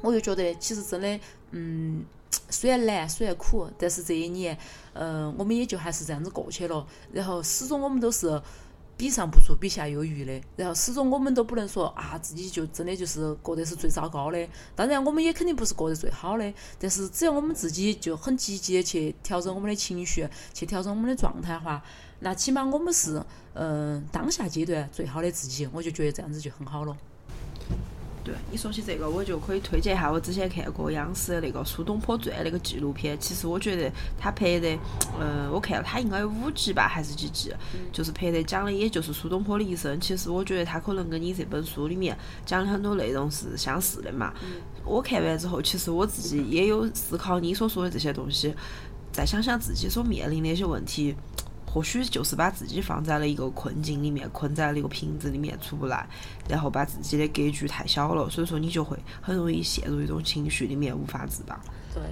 [0.01, 1.19] 我就觉得其实真的，
[1.51, 2.05] 嗯。
[2.49, 4.57] 虽然难，虽然苦，但是这一年，
[4.93, 6.85] 嗯，我们也就还是这样子过去了。
[7.11, 8.41] 然后始终我们都是
[8.95, 10.41] 比上不足，比下有余的。
[10.55, 14.47] 然后始终我们都不能说啊，自己就真的就是过得是最糟糕的。
[14.75, 16.53] 当然，我们也肯定不是过得最好的。
[16.79, 21.83] 但是只要我们自己就很积极的去调整我们的情绪，去调整我们的状态的话，
[22.19, 23.21] 那起码我们是
[23.53, 25.67] 嗯当下阶段最好的自己。
[25.73, 26.95] 我就觉得这样子就很好了。
[28.23, 33.17] 对你说起这个，我就可以推荐一下我之前看过央视的那个《苏东坡传》那个纪录片。
[33.19, 34.77] 其实我觉得他拍的，
[35.19, 37.53] 嗯，我看了他应该有五集吧，还是几集？
[37.91, 39.99] 就是拍的讲的，也就是苏东坡的一生。
[39.99, 44.33] 其实我觉得他可能跟你这本书里面讲的很多内容是相似的嘛。
[44.85, 48.53] 我看完之后，其实我自己也有思考你所说的这些东西，
[49.11, 51.15] 再想想自己所面临的一些问题。
[51.73, 56.07] 或许就是把自己放在了一个困境里面，困在了一个瓶子里面出不来，
[56.47, 61.59] 然后把自己的格局太小了，所以说你就会很容易陷入一种情绪里面无法自拔。
[61.91, 62.03] 对，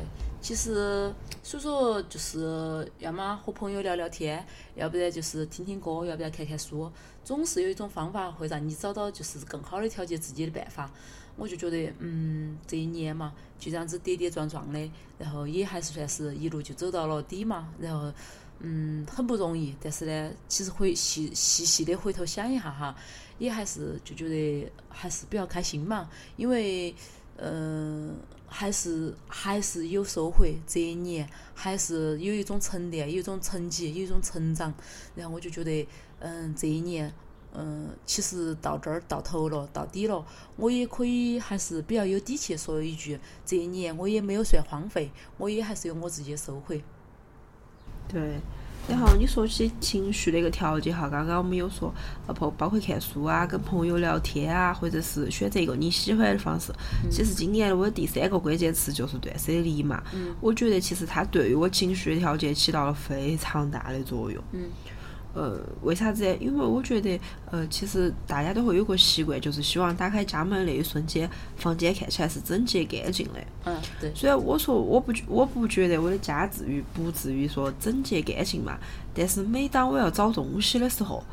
[0.41, 4.43] 其实所以说就是要么和朋友聊聊天，
[4.73, 6.91] 要不然就是听听歌，要不然看看书，
[7.23, 10.89] 总是有一种方法会让你找到就是更好的调节自己的办法。
[11.37, 18.11] 我就觉得，嗯，这一年嘛，就这样子跌跌撞撞的，然后也还是算是一路就走到了底嘛，然后。
[18.63, 22.95] 嗯，很不容易，但是呢，其实回细细细的回头想一下哈，
[23.39, 26.93] 也还是就觉得还是比较开心嘛，因为
[27.37, 34.71] 嗯，还是还是有收获，这一年还是有一种沉淀，有一种成绩，有一种成长，
[35.15, 35.87] 然后我就觉得，
[36.19, 37.11] 嗯，这一年，
[37.53, 40.23] 嗯，其实到这儿到头了，到底了，
[40.57, 46.75] 我也可以还是比较有底气说一句，这一年我也没有算荒废，我也还是有我自己的收获。
[48.07, 48.39] 对，
[48.89, 51.93] 然后你说起情绪的一个调节哈，刚刚我们有说，
[52.27, 56.73] 包包括看书啊，跟朋友聊天啊，或者是选择一个你喜欢的方式。
[57.09, 60.03] 其实今年我的第三个关键词就是断舍离嘛。
[60.39, 64.43] 我觉得其实它对于我情绪的调节起到了非常大的作用。
[65.33, 66.25] 呃，为啥子？
[66.39, 73.39] 因为我觉得，呃，其实大家都会有个习惯，就是希望打开家门那一瞬间，房间看起来是整洁干净的。
[73.65, 74.11] 嗯，对。
[74.13, 78.77] 虽然我说我不我不觉得我的家至于不至于说整洁干净嘛，
[79.13, 81.23] 但是每当我要找东西的时候，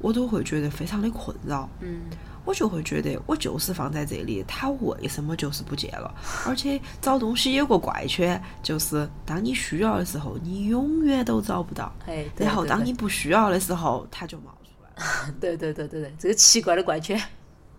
[0.00, 1.68] 我都会觉得非常的困扰。
[1.80, 2.00] 嗯。
[2.46, 6.14] 我就会觉得，我就是放在这里，它为什么就是不见了？
[6.46, 11.92] 而且找东西有个怪圈，就是当你需要的时候，你永远都找不到。
[12.06, 15.34] 哎，然后当你不需要的时候，它就冒出来了。
[15.40, 17.20] 对对对对对，这个奇怪的怪圈。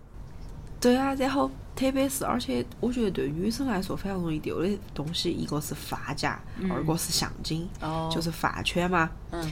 [0.79, 7.65] 对啊，然后特别是，而且我觉得对女生来说非常容易丢的东西，一个是发夹，二个是项巾，
[8.13, 9.09] 就是发圈嘛。
[9.31, 9.51] 嗯。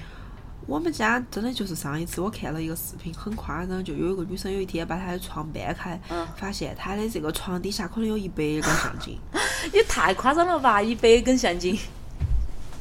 [0.68, 6.00] 我们家真的就是上一次我看了一个视频，很夸张，就有一个女生有一天把她的床搬开，
[6.38, 9.18] 发现她的这个床底下可能有一百根橡筋。
[9.72, 11.80] 也太夸张了吧，一百根相机。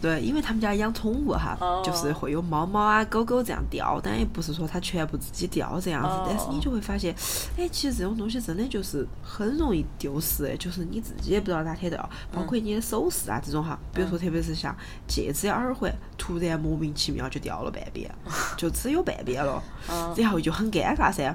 [0.04, 6.10] 对，因为他们家养宠物哈，就是会有猫猫啊、狗狗这样叼，但也不是说它全部自己叼这样子。
[6.28, 7.14] 但是你就会发现，
[7.56, 12.06] 哎，其实这种东西真的就是很容易丢失，就是你自己也不知道哪天掉。
[12.30, 14.76] 包括你的首饰啊这种哈，比如说特别是像
[15.08, 18.14] 戒指、耳环，突然莫名其妙就掉了半边，
[18.58, 19.62] 就只有半边了，
[20.18, 21.34] 然后就很尴尬噻。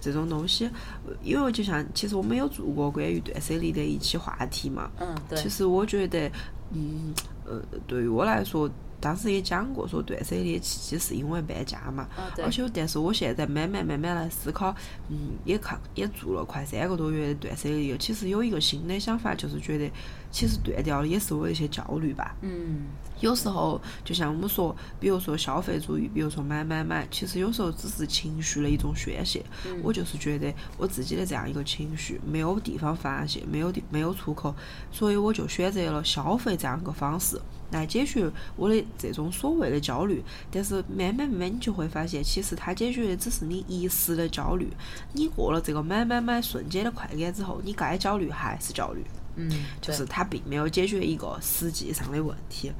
[0.00, 0.64] 这种东西，
[1.06, 6.30] 呃因为就像其实我们有做过关于断舍离的一期话题嘛，嗯，对其，实我觉得，
[6.70, 7.12] 嗯，
[7.48, 8.68] 呃，对于我来说，
[9.00, 12.08] 当时也讲过，说断舍离的契机是因为搬家嘛。
[12.42, 14.74] 而，且，但是我现在慢慢慢慢来思考，
[15.08, 17.98] 嗯，也看也做了快三个多月的断舍离了。
[17.98, 19.90] 其实有一个新的想法，就是觉得，
[20.30, 22.34] 其实断掉的也是我一些焦虑吧。
[22.42, 22.86] 嗯，
[23.20, 29.44] 有时候就像我们说，比如说消费主义，比如说买买买，其实有时候只是情绪的一种宣泄。
[29.82, 34.54] 我就是觉得我自己的这样一个情绪没有地方发泄，没有地没有出口，
[34.90, 40.22] 所以我就选择了消费这样一个方式来解决我的这种所谓的焦虑。
[40.50, 44.68] 但是慢慢慢慢，你就会发现，其实它解决的只是你一时的焦虑。
[45.12, 49.04] 你过了这个买买买瞬间的快感之后，你该焦虑还是焦虑。
[49.36, 49.48] 嗯，
[49.80, 52.72] 就是它并没有解决一个实际上的问题，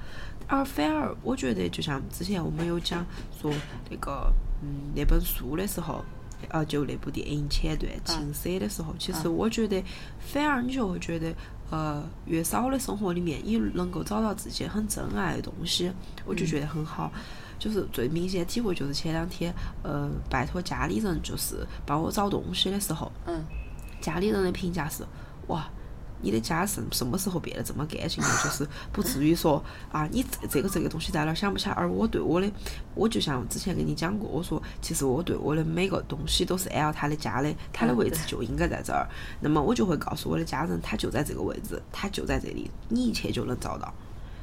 [0.48, 3.06] 而反而我觉得，就像之前我们有讲
[3.40, 3.52] 说
[3.88, 6.04] 那个嗯那本书的时候，
[6.48, 9.80] 呃，就那部电影《前段情色》的时候，其实我觉得
[10.18, 11.32] 反而你就会觉得。
[11.70, 15.92] 呃，月嫂的生活里面，也能够找到自己很真爱的东西，
[16.24, 17.12] 我就觉得很好。
[17.58, 19.52] 就是最明显体会就是前两天，
[19.82, 23.42] 呃，拜托家里人就是帮我找东西的时候，嗯，
[24.00, 25.04] 家里人的评价是：
[25.48, 25.68] 哇，
[26.20, 28.30] 你的家什什么时候变得这么干净了？
[28.42, 31.74] 就是不至于说啊，你这这个这个东西在哪儿想不起来。
[31.74, 32.50] 而我对我的，
[32.94, 39.08] 我就像之前跟你讲过，我说其实我对我的每个东西都是按照他的家的，他的位置就应该在这儿。
[39.40, 43.92] 那么我就会告诉我的家人，他就在这个位置，他就在这里，你一切就能找到。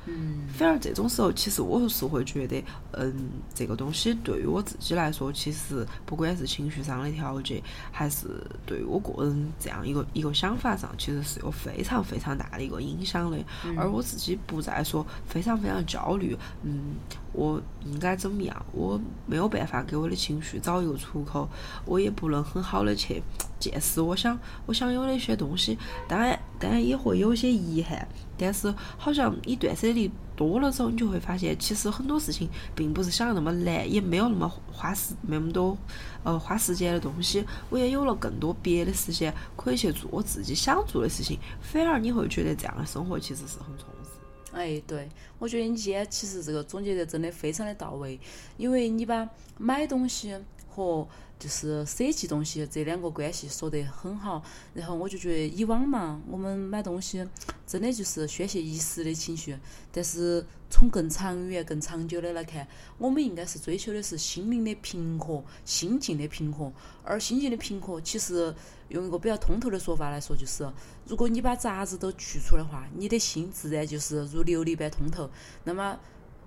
[0.05, 8.27] 嗯，反而这种时候，其实我是会觉得，嗯，这个东西对于我自己来说，其实不管是情绪上的调节，还是
[8.65, 13.37] 对于我个人这样一个一个想法上，其实是有非常非常大的一个影响的。
[13.75, 16.95] 而我自己不再说非常非常焦虑，嗯，
[17.33, 18.65] 我应该怎么样？
[18.71, 21.49] 我没有办法给我的情绪找一个出口，
[21.85, 23.21] 我也不能很好的去
[23.71, 25.77] 现实我想我想有的一些东西。
[26.07, 35.77] 当然，当然也会有些遗憾，但是好像你断舍离多了之后，你就会发现，其实很多事情并不是想的那么难，也没有那么花时没那么多
[36.23, 44.11] 呃花时间的东西，我也有了更多别的时间可以去做我自己想做的事情，反而你会觉得这样的生活其实是很充实。
[44.53, 48.17] 哎，对，我觉得你今天其实这个总结的真的非常的到位，
[48.55, 50.33] 因为你把买东西
[50.75, 51.07] 和
[51.39, 54.43] 就是舍弃东西这两个关系说得很好。
[54.73, 57.25] 然后我就觉得以往嘛，我们买东西
[57.65, 59.57] 真的就是宣泄一时的情绪，
[59.91, 66.71] 但是从更长远、更长久的来看，我们应该是追求的是心灵的平和、心境的平和。
[67.03, 68.53] 而心境的平和，其实
[68.89, 70.67] 用一个比较通透的说法来说，就是
[71.05, 75.29] 如果你把杂质都去除的话，你的心自然就是如琉璃般通透。
[75.63, 75.99] 那么，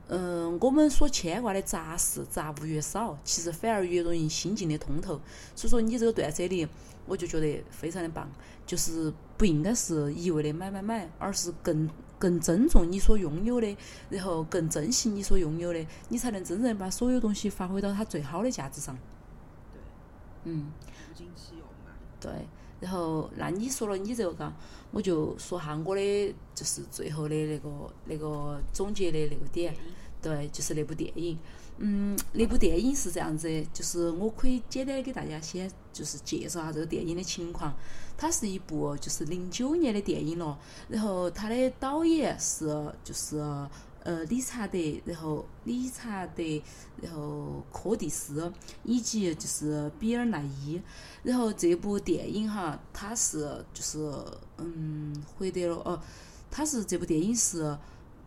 [0.08, 5.20] 嗯，我们所牵挂的杂事、杂物越少，其实反而越容易心境的通透。
[5.54, 6.66] 所以说，你这个断舍离，
[7.06, 8.26] 我就觉得非常的棒，
[8.66, 13.76] 就是不应该是一味的买买买，而是更更尊重你所拥有的，
[14.08, 18.96] 然后更珍惜你所拥有的，你才能真正把所有东西发挥到它最好的价值上。
[20.44, 20.72] 嗯。
[21.10, 21.92] 物尽其用嘛。
[22.18, 22.30] 对，
[22.80, 24.52] 然后那你说了你这个嘎，
[24.90, 27.68] 我就说下我的就是最后的那个
[28.06, 29.74] 那个总结的那个点，
[30.22, 31.38] 对，就是那部电影。
[31.80, 37.72] 嗯，那部电影是这样子的，就是我可以简单的给大家先就是介绍下这个电影的情况。
[38.16, 42.66] 它是一部就是零九年的电影了，然后它的导演是
[43.04, 43.36] 就是
[44.08, 46.42] 呃理查德，然后理查德，
[47.02, 48.50] 然后柯蒂斯
[48.82, 50.80] 以及就是比尔奈伊。
[51.22, 53.98] 然后这部电影哈，它是就是
[54.56, 56.00] 嗯获得了哦，
[56.50, 57.76] 它是这部电影是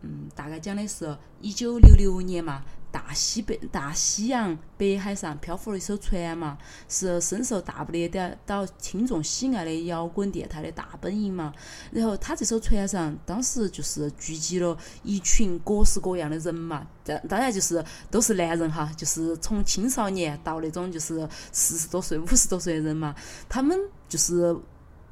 [0.02, 6.56] 嗯大概讲的是一九六六年嘛，大西北大西洋北海上漂浮了一艘船嘛，
[6.88, 11.52] 是深受大不列颠岛听众喜爱的摇滚电台的大本营嘛。
[11.90, 23.14] 然后他这艘船上当时就是聚集了一群各式各样的人嘛，当当然就是都是男人哈，就是从青少年到那种就是四十多岁、五十多岁的人嘛，
[23.48, 23.76] 他们
[24.08, 24.54] 就是。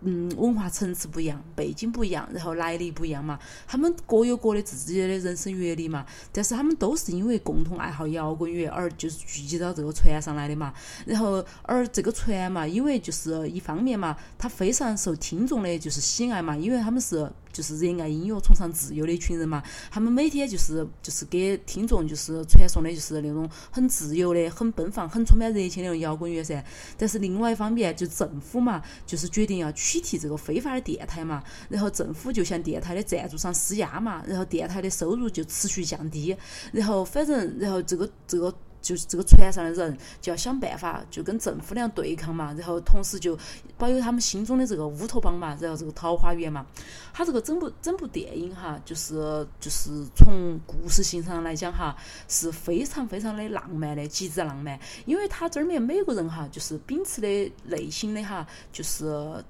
[0.03, 10.73] 嗯，文化层次不一样，背景不一样，然后来历不一样嘛，他们各有各的自己的人生阅历嘛，但是他们都是因为共同爱好摇滚乐而就是聚集到这个船上来的嘛。
[11.05, 26.65] 然后，而这个船嘛，因为就是一方面嘛，它非常受听众的就是喜爱嘛，因为他们是就是热爱音乐、崇尚自由的一群人嘛，他们每天就是就是给听众就是传送的就是那种很自由的、很奔放、很充满热情的那种摇滚乐噻。
[26.97, 36.37] 但是另外一方面，就政府嘛，就是决定要取缔这个非法的电台嘛，然后政府就向电台的赞助商施压嘛，然后电台的收入就持续降低，
[36.73, 38.55] 然后反正然后这个这个。
[38.81, 43.39] 就是这个船上的人就要想办法，就跟政府那样对抗嘛，然后同时就
[43.77, 46.67] 保有他们心中的这个乌托邦嘛，然后这个桃花源嘛。
[47.13, 51.95] 它这个整部整部电影哈，就是就是从故事性上来讲哈，
[52.29, 54.79] 是非常非常的浪漫的，极致浪漫。
[55.07, 59.05] 因为它这里面每个人哈，就是秉持的内心的哈，就是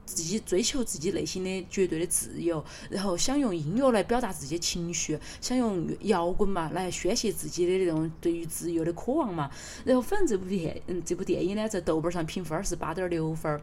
[0.06, 9.48] 自己追求自己内心的绝对的自由，然后想用音乐来表达自己的情绪，想用摇滚嘛来宣泄自己的那种对于自由的渴望嘛。
[9.84, 13.60] 然后反正这部电嗯这部电影呢，在豆瓣上评分是八点六分。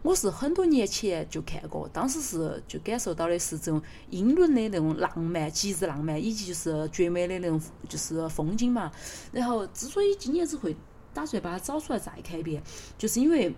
[0.00, 8.92] 我是很多年前就看过，当时是就感受到的是这种英伦的那种浪漫、极致浪漫，以及就是绝美的那种就是风景嘛。
[9.32, 10.76] 然后之所以今年子会
[11.12, 12.62] 打算把它找出来再看一遍，
[12.96, 13.52] 就是因为，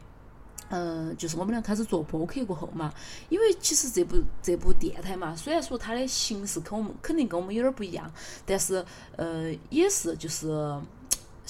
[0.70, 2.90] 嗯，就是我们俩开始做播客过后嘛，
[3.28, 8.11] 因为其实这部这部电台嘛，虽然说它的形式跟我们肯定跟我们有点不一样，
[8.46, 8.82] 但是
[9.16, 10.48] 呃也是就是。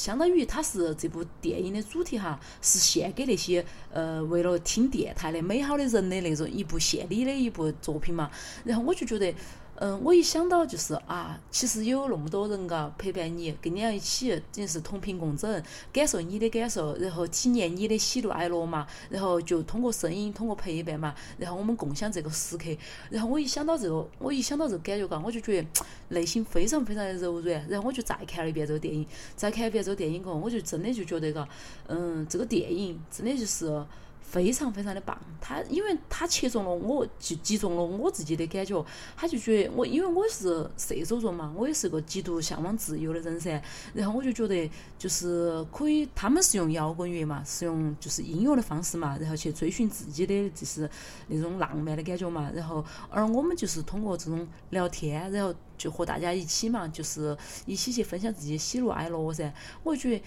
[0.01, 8.31] 相当于它是这部电影的主题哈，是献给那些呃为了听电台的美好的人的那种一部献礼的一部作品嘛。
[8.65, 9.35] 然后我就觉得。
[9.83, 22.65] 嗯，我一想到就是啊，其实有那么多人嘎陪伴你，跟你一起，等于是同频共振，感受你的感受，然后体验你的喜怒哀乐嘛，然后就通过声音，通过陪伴嘛，然后我们共享这个时刻。
[23.09, 25.69] 然后我一想到这个，我一想到这个感觉嘎，我就觉得
[26.09, 27.67] 内心非常非常的柔软。
[27.67, 31.49] 然后我就再看了一遍这个电影，再看一遍这个电影过后，我就真的就觉得嘎，
[31.87, 33.83] 嗯，这个电影真的就是。
[34.31, 43.61] 非常非常的棒，他因为他切中了我，击击中了我自己的感觉，他就觉得我，因为我是射手座嘛，我也是个极度向往自由的人噻，
[43.93, 50.89] 然后我就觉得就是可以，他们是用摇滚乐嘛，是用就是音乐的方式嘛，然后去追寻自己的就是
[51.27, 59.53] 那种浪漫的感觉嘛，然后而我们就是通过这种聊天，然后就和大家一起嘛，就是一起去分享自己喜怒哀乐噻，
[59.83, 60.23] 我就觉得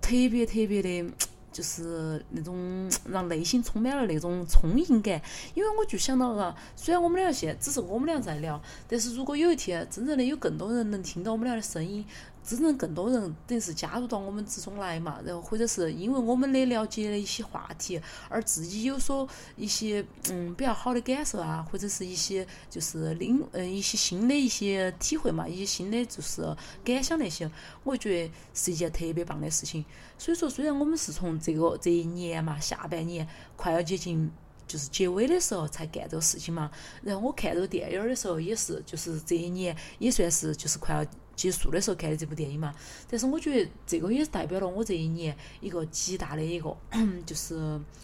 [0.00, 1.14] 特别特别的。
[1.54, 5.22] 就是那种 让内心充满了那种充盈感，
[5.54, 12.04] 因为我就想到了，虽然我们俩现只是我们俩在聊，但是如果有一天真正的有更多人能听到我们俩的声音。
[12.44, 19.26] 真正更多人等于是加入到我们之中来嘛，然后或者是因为我们的了解的一些话题，而自己有所
[19.56, 26.42] 一些嗯比较好的感受啊，或者是一些就是领嗯一些新的一些体会嘛，一些新的就是
[26.84, 27.50] 感想那些，
[27.82, 29.84] 我觉得是一件特别棒的事情。
[30.18, 33.26] 所以说，虽然我们是从这个这一年嘛下半年
[33.56, 34.30] 快要接近
[34.66, 36.70] 就是结尾的时候才干这个事情嘛，
[37.02, 41.04] 然后我看这个电影的时候也是就是这一年也算是就是快要。
[41.36, 42.72] 结束的时候看的这部电影嘛，
[43.10, 46.76] 但是我觉得这个也代表了我这一年一个极大的一个，
[47.26, 47.56] 就是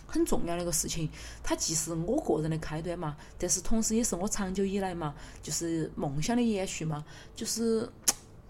[0.05, 1.09] 很重要的一个事情。
[1.41, 7.05] 它既是我个人的开端嘛，但是同时也是我长久以来嘛，就是梦想的延续嘛，
[7.37, 7.89] 就是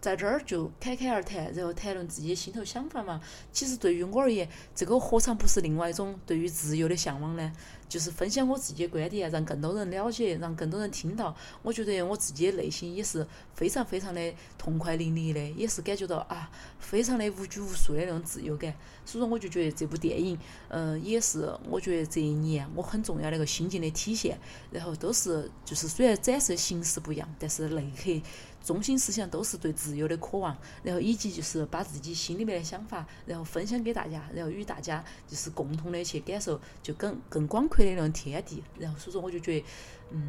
[0.01, 3.21] 在这儿就侃侃而谈，然后谈论自己心头想法嘛。
[3.53, 7.53] 其实对于我而言，这个何尝不是另外一种对于自由的向往呢？
[7.89, 11.35] 就是分享我自己的观点，让更多人了解，让更多人听到。
[11.61, 16.49] 我觉得我自己的内心也是非常非常的痛快淋漓的，也是感觉到啊，
[16.79, 18.73] 非常的无拘无束的那种自由感。
[19.05, 20.39] 所以说，我就觉得这部电影，
[20.69, 24.39] 嗯，也是我觉得这一年我很重要的一个心境的体现。
[24.71, 28.23] 然后都是就是虽然展示形式不一样，但是内核
[28.71, 37.81] 中心思想都是对自由的渴望，然后以及就是把自己心里面的想法，然后分享给大家，然后与大家就是共同的去感受，就更更广阔。
[37.81, 39.67] 的那种天地，然后所以说我就觉得，
[40.11, 40.21] 嗯，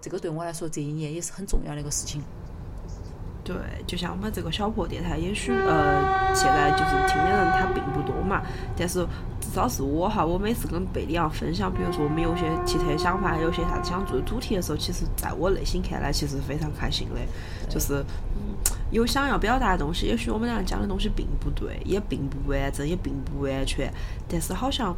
[0.00, 2.22] 这个对我来说这一年也是很重要的一个事情。
[3.44, 3.56] 对，
[3.88, 8.40] 就像我们这个小破电台，也许呃，现在就是听的人他并不多嘛，
[8.76, 9.04] 但是
[9.52, 17.20] 至少是我哈，我每次跟贝里昂分享，比如说我们有些奇特想法，有些啥子想做的主题的时候，其实在我内心看来，其实非常开心的，
[17.68, 18.02] 就是
[18.90, 23.92] 有想要表达的东西，也许我们俩讲的东西并不对，也并不完整，也并不完全，
[24.26, 24.96] 但是好像。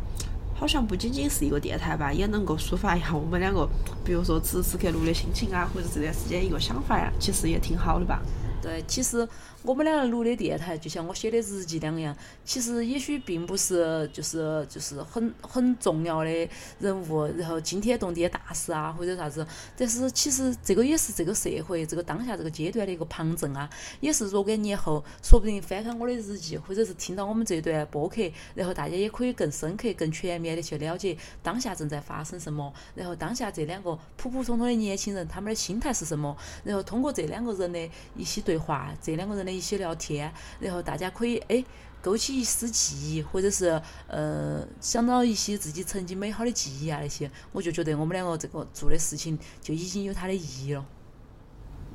[0.56, 3.68] 好像不仅仅是一个电台吧，也能够抒发一下我们两个，
[4.04, 8.22] 比如说此时此刻录的心情啊，或者这段时间一个想法呀，其实也挺好的吧。
[8.62, 9.28] 对，其实。
[9.64, 16.48] 我们两个录的电台，就像我写的日记两样，其实也许并不是就是就是很很重要的
[16.78, 23.66] 人物，然后惊天动地的大事啊，或者啥子，但是其实这个也是这个社会这个当下这个阶段的一个旁证啊，
[24.00, 28.20] 也是若干年后，说不定翻开我的日记，或者是听到我们这段播客，
[28.54, 39.53] 然后大家也可以更深刻、更全面的去了解当下正在发生什么，然后当下这两个普普通通的年轻人他们的心态是什么，然后通过这两个人的一些对话，这两个人的。
[39.54, 41.64] 一些聊天，然后大家可以哎
[42.02, 50.84] 勾起一丝记忆，或者是呃想到一些自己曾经美好的记忆啊那些，我就觉得我们两个这个做的事情就已经有它的意义了。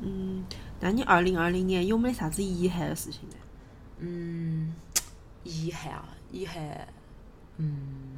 [0.02, 0.46] 嗯，
[0.80, 3.36] 那你二零二零年有没啥子遗憾的事情呢？
[4.00, 4.74] 嗯，
[5.44, 6.88] 遗憾啊，遗憾，
[7.58, 8.09] 嗯，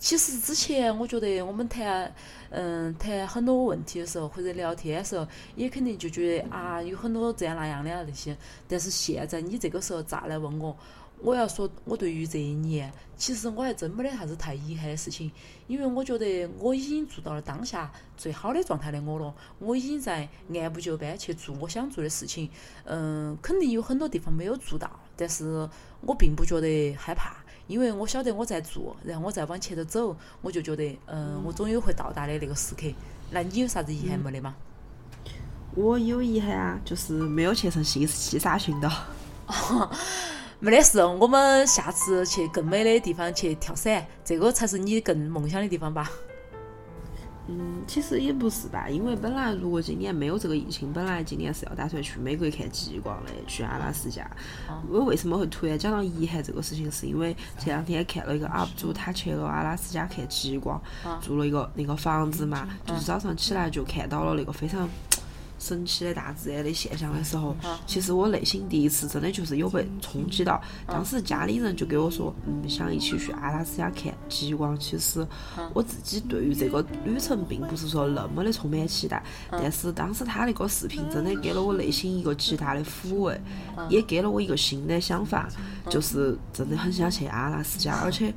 [0.00, 2.10] 其实之前我觉得我们谈，
[2.48, 8.34] 嗯，谈很多问题的时候或者聊天的时候，也肯定就觉得啊，有很多这样那样的那些。
[8.66, 10.74] 但是现在你这个时候再来问我，
[11.18, 15.30] 我要说，我对于这一年，其实我还真没得啥子太遗憾的事情，
[15.66, 22.48] 因为我觉得我已经做到了当下最好的状态的我了，我已经在按部就班去做我想做的事情，
[22.84, 25.68] 嗯，肯定有很多地方没有做到，但是
[26.00, 27.39] 我并不觉得害怕，
[27.70, 32.82] 因为我晓得我在做，然后我再往前头走，我就觉得，嗯，我总有会到达的那个时刻。
[33.30, 34.56] 那你有啥子遗憾没得吗？
[35.76, 38.90] 我有遗憾啊，就是没有去成西西沙群岛。
[40.58, 46.10] 没得事，我们下次去更美的地方去跳伞，这个才是你更梦想的地方吧？
[47.50, 54.30] 嗯，其实也不是吧，因为本来如果今年没有这个疫情，本来今年是要打算去美国看极光的，去阿拉斯加。
[54.88, 56.88] 我为什么会突然讲到遗憾这个事情？
[56.92, 60.80] 是因为前两天看了一个 UP 主，他去了阿拉斯加看极光，
[61.20, 64.88] 住了一个那个房子嘛，就是早上起来就看到了那个非常。
[65.60, 67.54] 神奇的大自然的现象的时候，
[67.86, 70.60] 其实我内心第一次真的就是有被冲击到。
[70.86, 74.76] 当时家里人就给我说，嗯，想一起去阿拉斯加看极光。
[74.80, 75.24] 其实
[75.74, 83.40] 我自己对于这个旅程并不是说那么的充满期待，但是当时他那个视频真的给了我内心一个极大的抚慰，
[83.90, 85.48] 也给了我一个新的想法，
[85.90, 88.34] 就是真的很想去阿拉斯加，而且。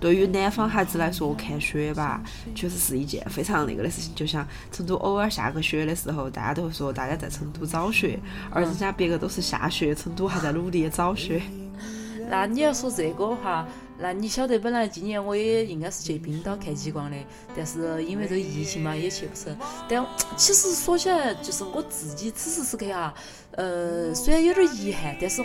[0.00, 2.22] 对于南方孩子来说，看雪吧，
[2.54, 4.14] 确实是一件非常那个的事情。
[4.14, 8.18] 就像成都偶尔下个雪的时候，大家都会说大家在成都找雪，
[8.50, 11.40] 而人家别个都是下雪，成都还在努力找雪。
[12.28, 13.66] 那你要说这个的话。
[13.96, 17.16] 那你晓得，本来今年我也应该是去冰岛看极光的，
[17.56, 19.56] 但是因为这个疫情嘛，也去不成。
[19.88, 20.04] 但
[20.36, 23.14] 其实说起来，就是我自己此时此刻哈，
[23.52, 25.40] 呃，虽然有点遗憾，但是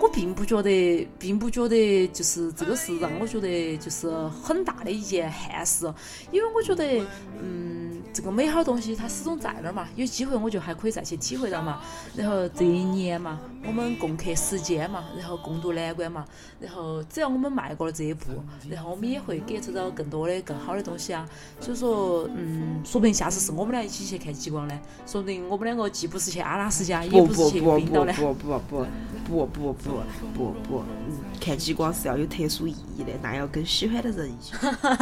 [0.00, 4.08] 我并不觉得，并不觉得就是这个是让我觉得就是
[4.42, 5.92] 很大的一件憾事，
[6.30, 7.04] 因为我觉得，
[7.42, 7.85] 嗯，
[8.16, 11.82] 这个美好的东西它始终在那儿嘛，有机会我就还可以再去体会到嘛。
[12.16, 16.24] 然后这一年嘛，我们共克时艰嘛，然后共度难关嘛，
[16.58, 17.76] 然后只要我们迈。
[17.76, 18.28] 过了这一步，
[18.70, 21.28] 然后我们也会 get 到更多的、更好的东西啊。
[21.60, 24.80] 所以说，嗯，说不定下次是我们俩一起去看极光呢。
[25.06, 28.14] 说不定我们两个既不是去阿拉斯加，也不是去冰岛呢。
[28.16, 28.86] 不不不
[29.26, 29.92] 不不不不不
[30.34, 34.54] 不不，嗯，看极光是要有特殊意义的，那要跟喜欢的人一起。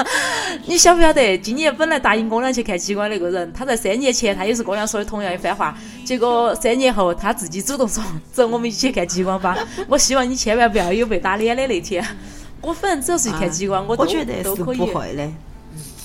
[0.66, 8.02] 你晓不晓得，今年本来答应我俩去看极光那个人，他在三年前他也是跟我俩说的同样一番话，结果三年后他自己主动说
[8.32, 9.56] ：“走，我们一起去看极光吧。
[9.88, 12.04] ”我希望你千万不要有被打脸的那天。
[12.60, 14.04] 我反正只要是看极光，我都
[14.42, 14.76] 都可以。
[14.78, 15.30] 不会的，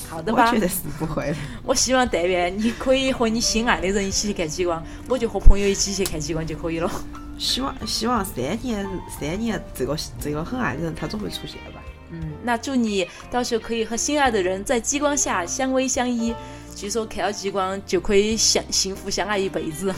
[0.10, 0.48] 好的吧？
[0.48, 1.36] 我觉得是不会的。
[1.64, 6.92] 我希望但愿你可以和你心爱的人一起去看极光，我就和朋友一起去看极光就可以了。
[7.38, 8.86] 希望希望三年
[9.20, 11.82] 三年，这个这个很爱的人他总会出现吧。
[12.12, 16.34] 嗯，那祝你到时候可以和心爱的人在极光下相偎相依。
[16.80, 19.94] 据说看到极光就可以相幸福相爱一辈子。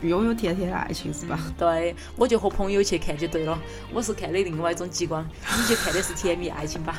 [0.00, 1.38] 拥有甜甜的爱情是吧？
[1.58, 3.60] 对，我就和朋友去看就对了。
[3.92, 5.22] 我是看的另外一种极光，
[5.54, 6.98] 你就看的是甜蜜爱情吧。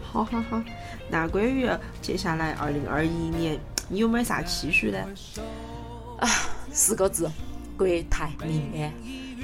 [0.00, 0.62] 好好好，
[1.10, 1.68] 那关于
[2.00, 4.98] 接下来二零二一年，你有没啥期许呢？
[6.20, 6.28] 啊，
[6.72, 7.28] 四个字：
[7.76, 8.92] 国泰民安。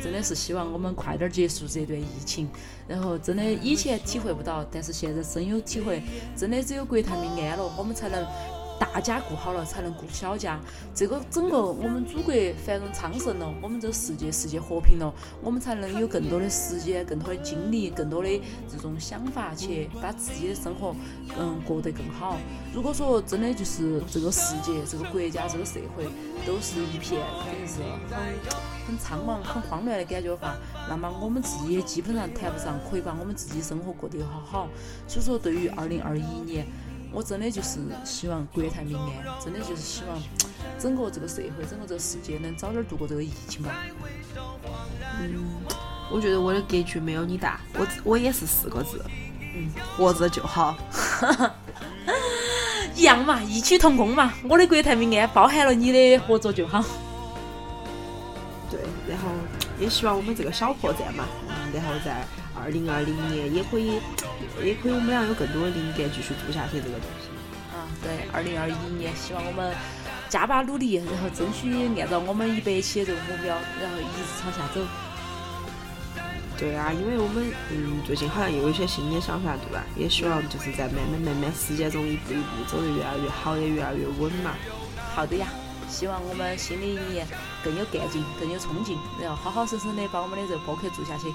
[0.04, 2.46] 真的是希望我们快点结束这段疫情。
[2.86, 6.02] 然后，真的以前体会不到，但是现在深有体会。
[6.36, 8.22] 真的只有国泰民安了，我们才能。
[8.78, 10.58] 大家顾好了，才能顾小家。
[10.94, 15.12] 这个整个我们祖国繁荣昌盛了，我们这个世界世界和平了，
[15.42, 20.94] 我们才能有更多的时间、更多的精力、更多的这种想法去把自己的生活
[21.38, 22.36] 嗯过得更好。
[22.72, 26.04] 如果说真的就是这个世界、这个国家、这个社会
[26.46, 30.56] 都是一片肯定是很很苍茫、很荒乱的感觉的话，
[30.88, 34.68] 那么我们自己也基本上谈不上可以把我们自己生活过得好好。
[35.08, 36.66] 所以说，对于二零二一年。
[37.14, 39.08] 我真的就是希望国泰民安，
[39.42, 40.20] 真的就是希望
[40.80, 43.70] 整个这个社会、整个这个世界能早点度过这个疫情吧。
[45.20, 45.44] 嗯，
[46.10, 49.00] 我觉得我的格局没有你大，我我也是四个字，
[49.54, 50.76] 嗯，活着就好。
[52.96, 54.32] 一样嘛，异曲同工嘛。
[54.48, 56.84] 我的国泰民安包含了你的合作就好。
[58.70, 59.28] 对，然后
[59.78, 61.24] 也希望我们这个小破站嘛，
[61.72, 62.26] 然后在。
[62.56, 64.00] 二零二零年也可以，
[64.62, 67.28] 也可以我们俩有更多的灵感继续做下去这个东西。
[67.74, 69.74] 啊，对，二零二一年希望我们
[70.28, 74.80] 加把努力，然后争取按照我们一百期的这个目标，然后一直朝下走。
[76.56, 79.82] 对啊，因为我们嗯最近好像又有一些新的想法，对吧？
[79.96, 84.54] 也希望就是在慢慢慢慢时间中一步一步走得越来越好，也越来越稳嘛。
[85.12, 85.48] 好的呀，
[85.88, 87.26] 希望我们新的一年
[87.64, 91.26] 更有干劲，更有冲劲，然后好好生生的把我们的这个播客做下去。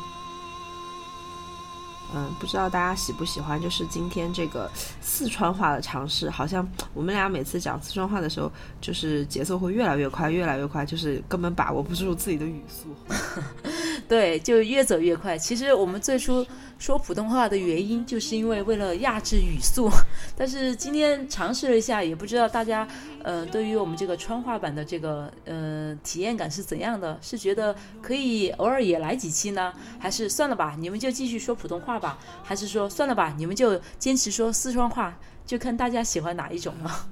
[2.16, 4.70] 嗯，不知道大家喜不喜欢，就是今天这个
[5.01, 8.51] 四川话的尝试，好像我们俩每次讲四川话的时候，
[8.82, 12.95] 就是节奏会越来越快，越来越快，就是根本把握不住自己的语速。
[14.10, 15.38] 对，就越走越快。
[15.38, 16.43] 其实我们最初
[16.80, 19.88] 说普通话的原因，就是因为为了压制语速。
[20.36, 22.88] 但是今天尝试了一下，也不知道大家
[23.24, 27.20] 呃对于我们这个川话版的这个呃体验感是怎样的？
[27.22, 29.72] 是觉得可以偶尔也来几期呢？
[29.99, 32.18] 还是算了吧，你们就继续说普通话吧？
[32.43, 35.16] 还是说算了吧，你们就坚持说四川话？
[35.45, 37.07] 就看大家喜欢哪一种了。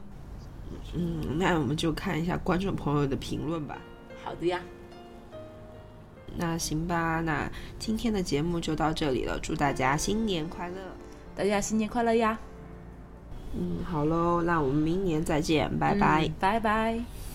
[0.95, 3.77] 嗯，那我们就看一下观众朋友的评论吧。
[4.23, 4.59] 好的呀。
[6.37, 10.75] 那行吧，那今天的节目就到这里了，祝大家新年快乐！
[11.35, 12.37] 大家新年快乐呀！
[13.57, 17.26] 嗯，好喽，那我们明年再见，拜拜，拜拜。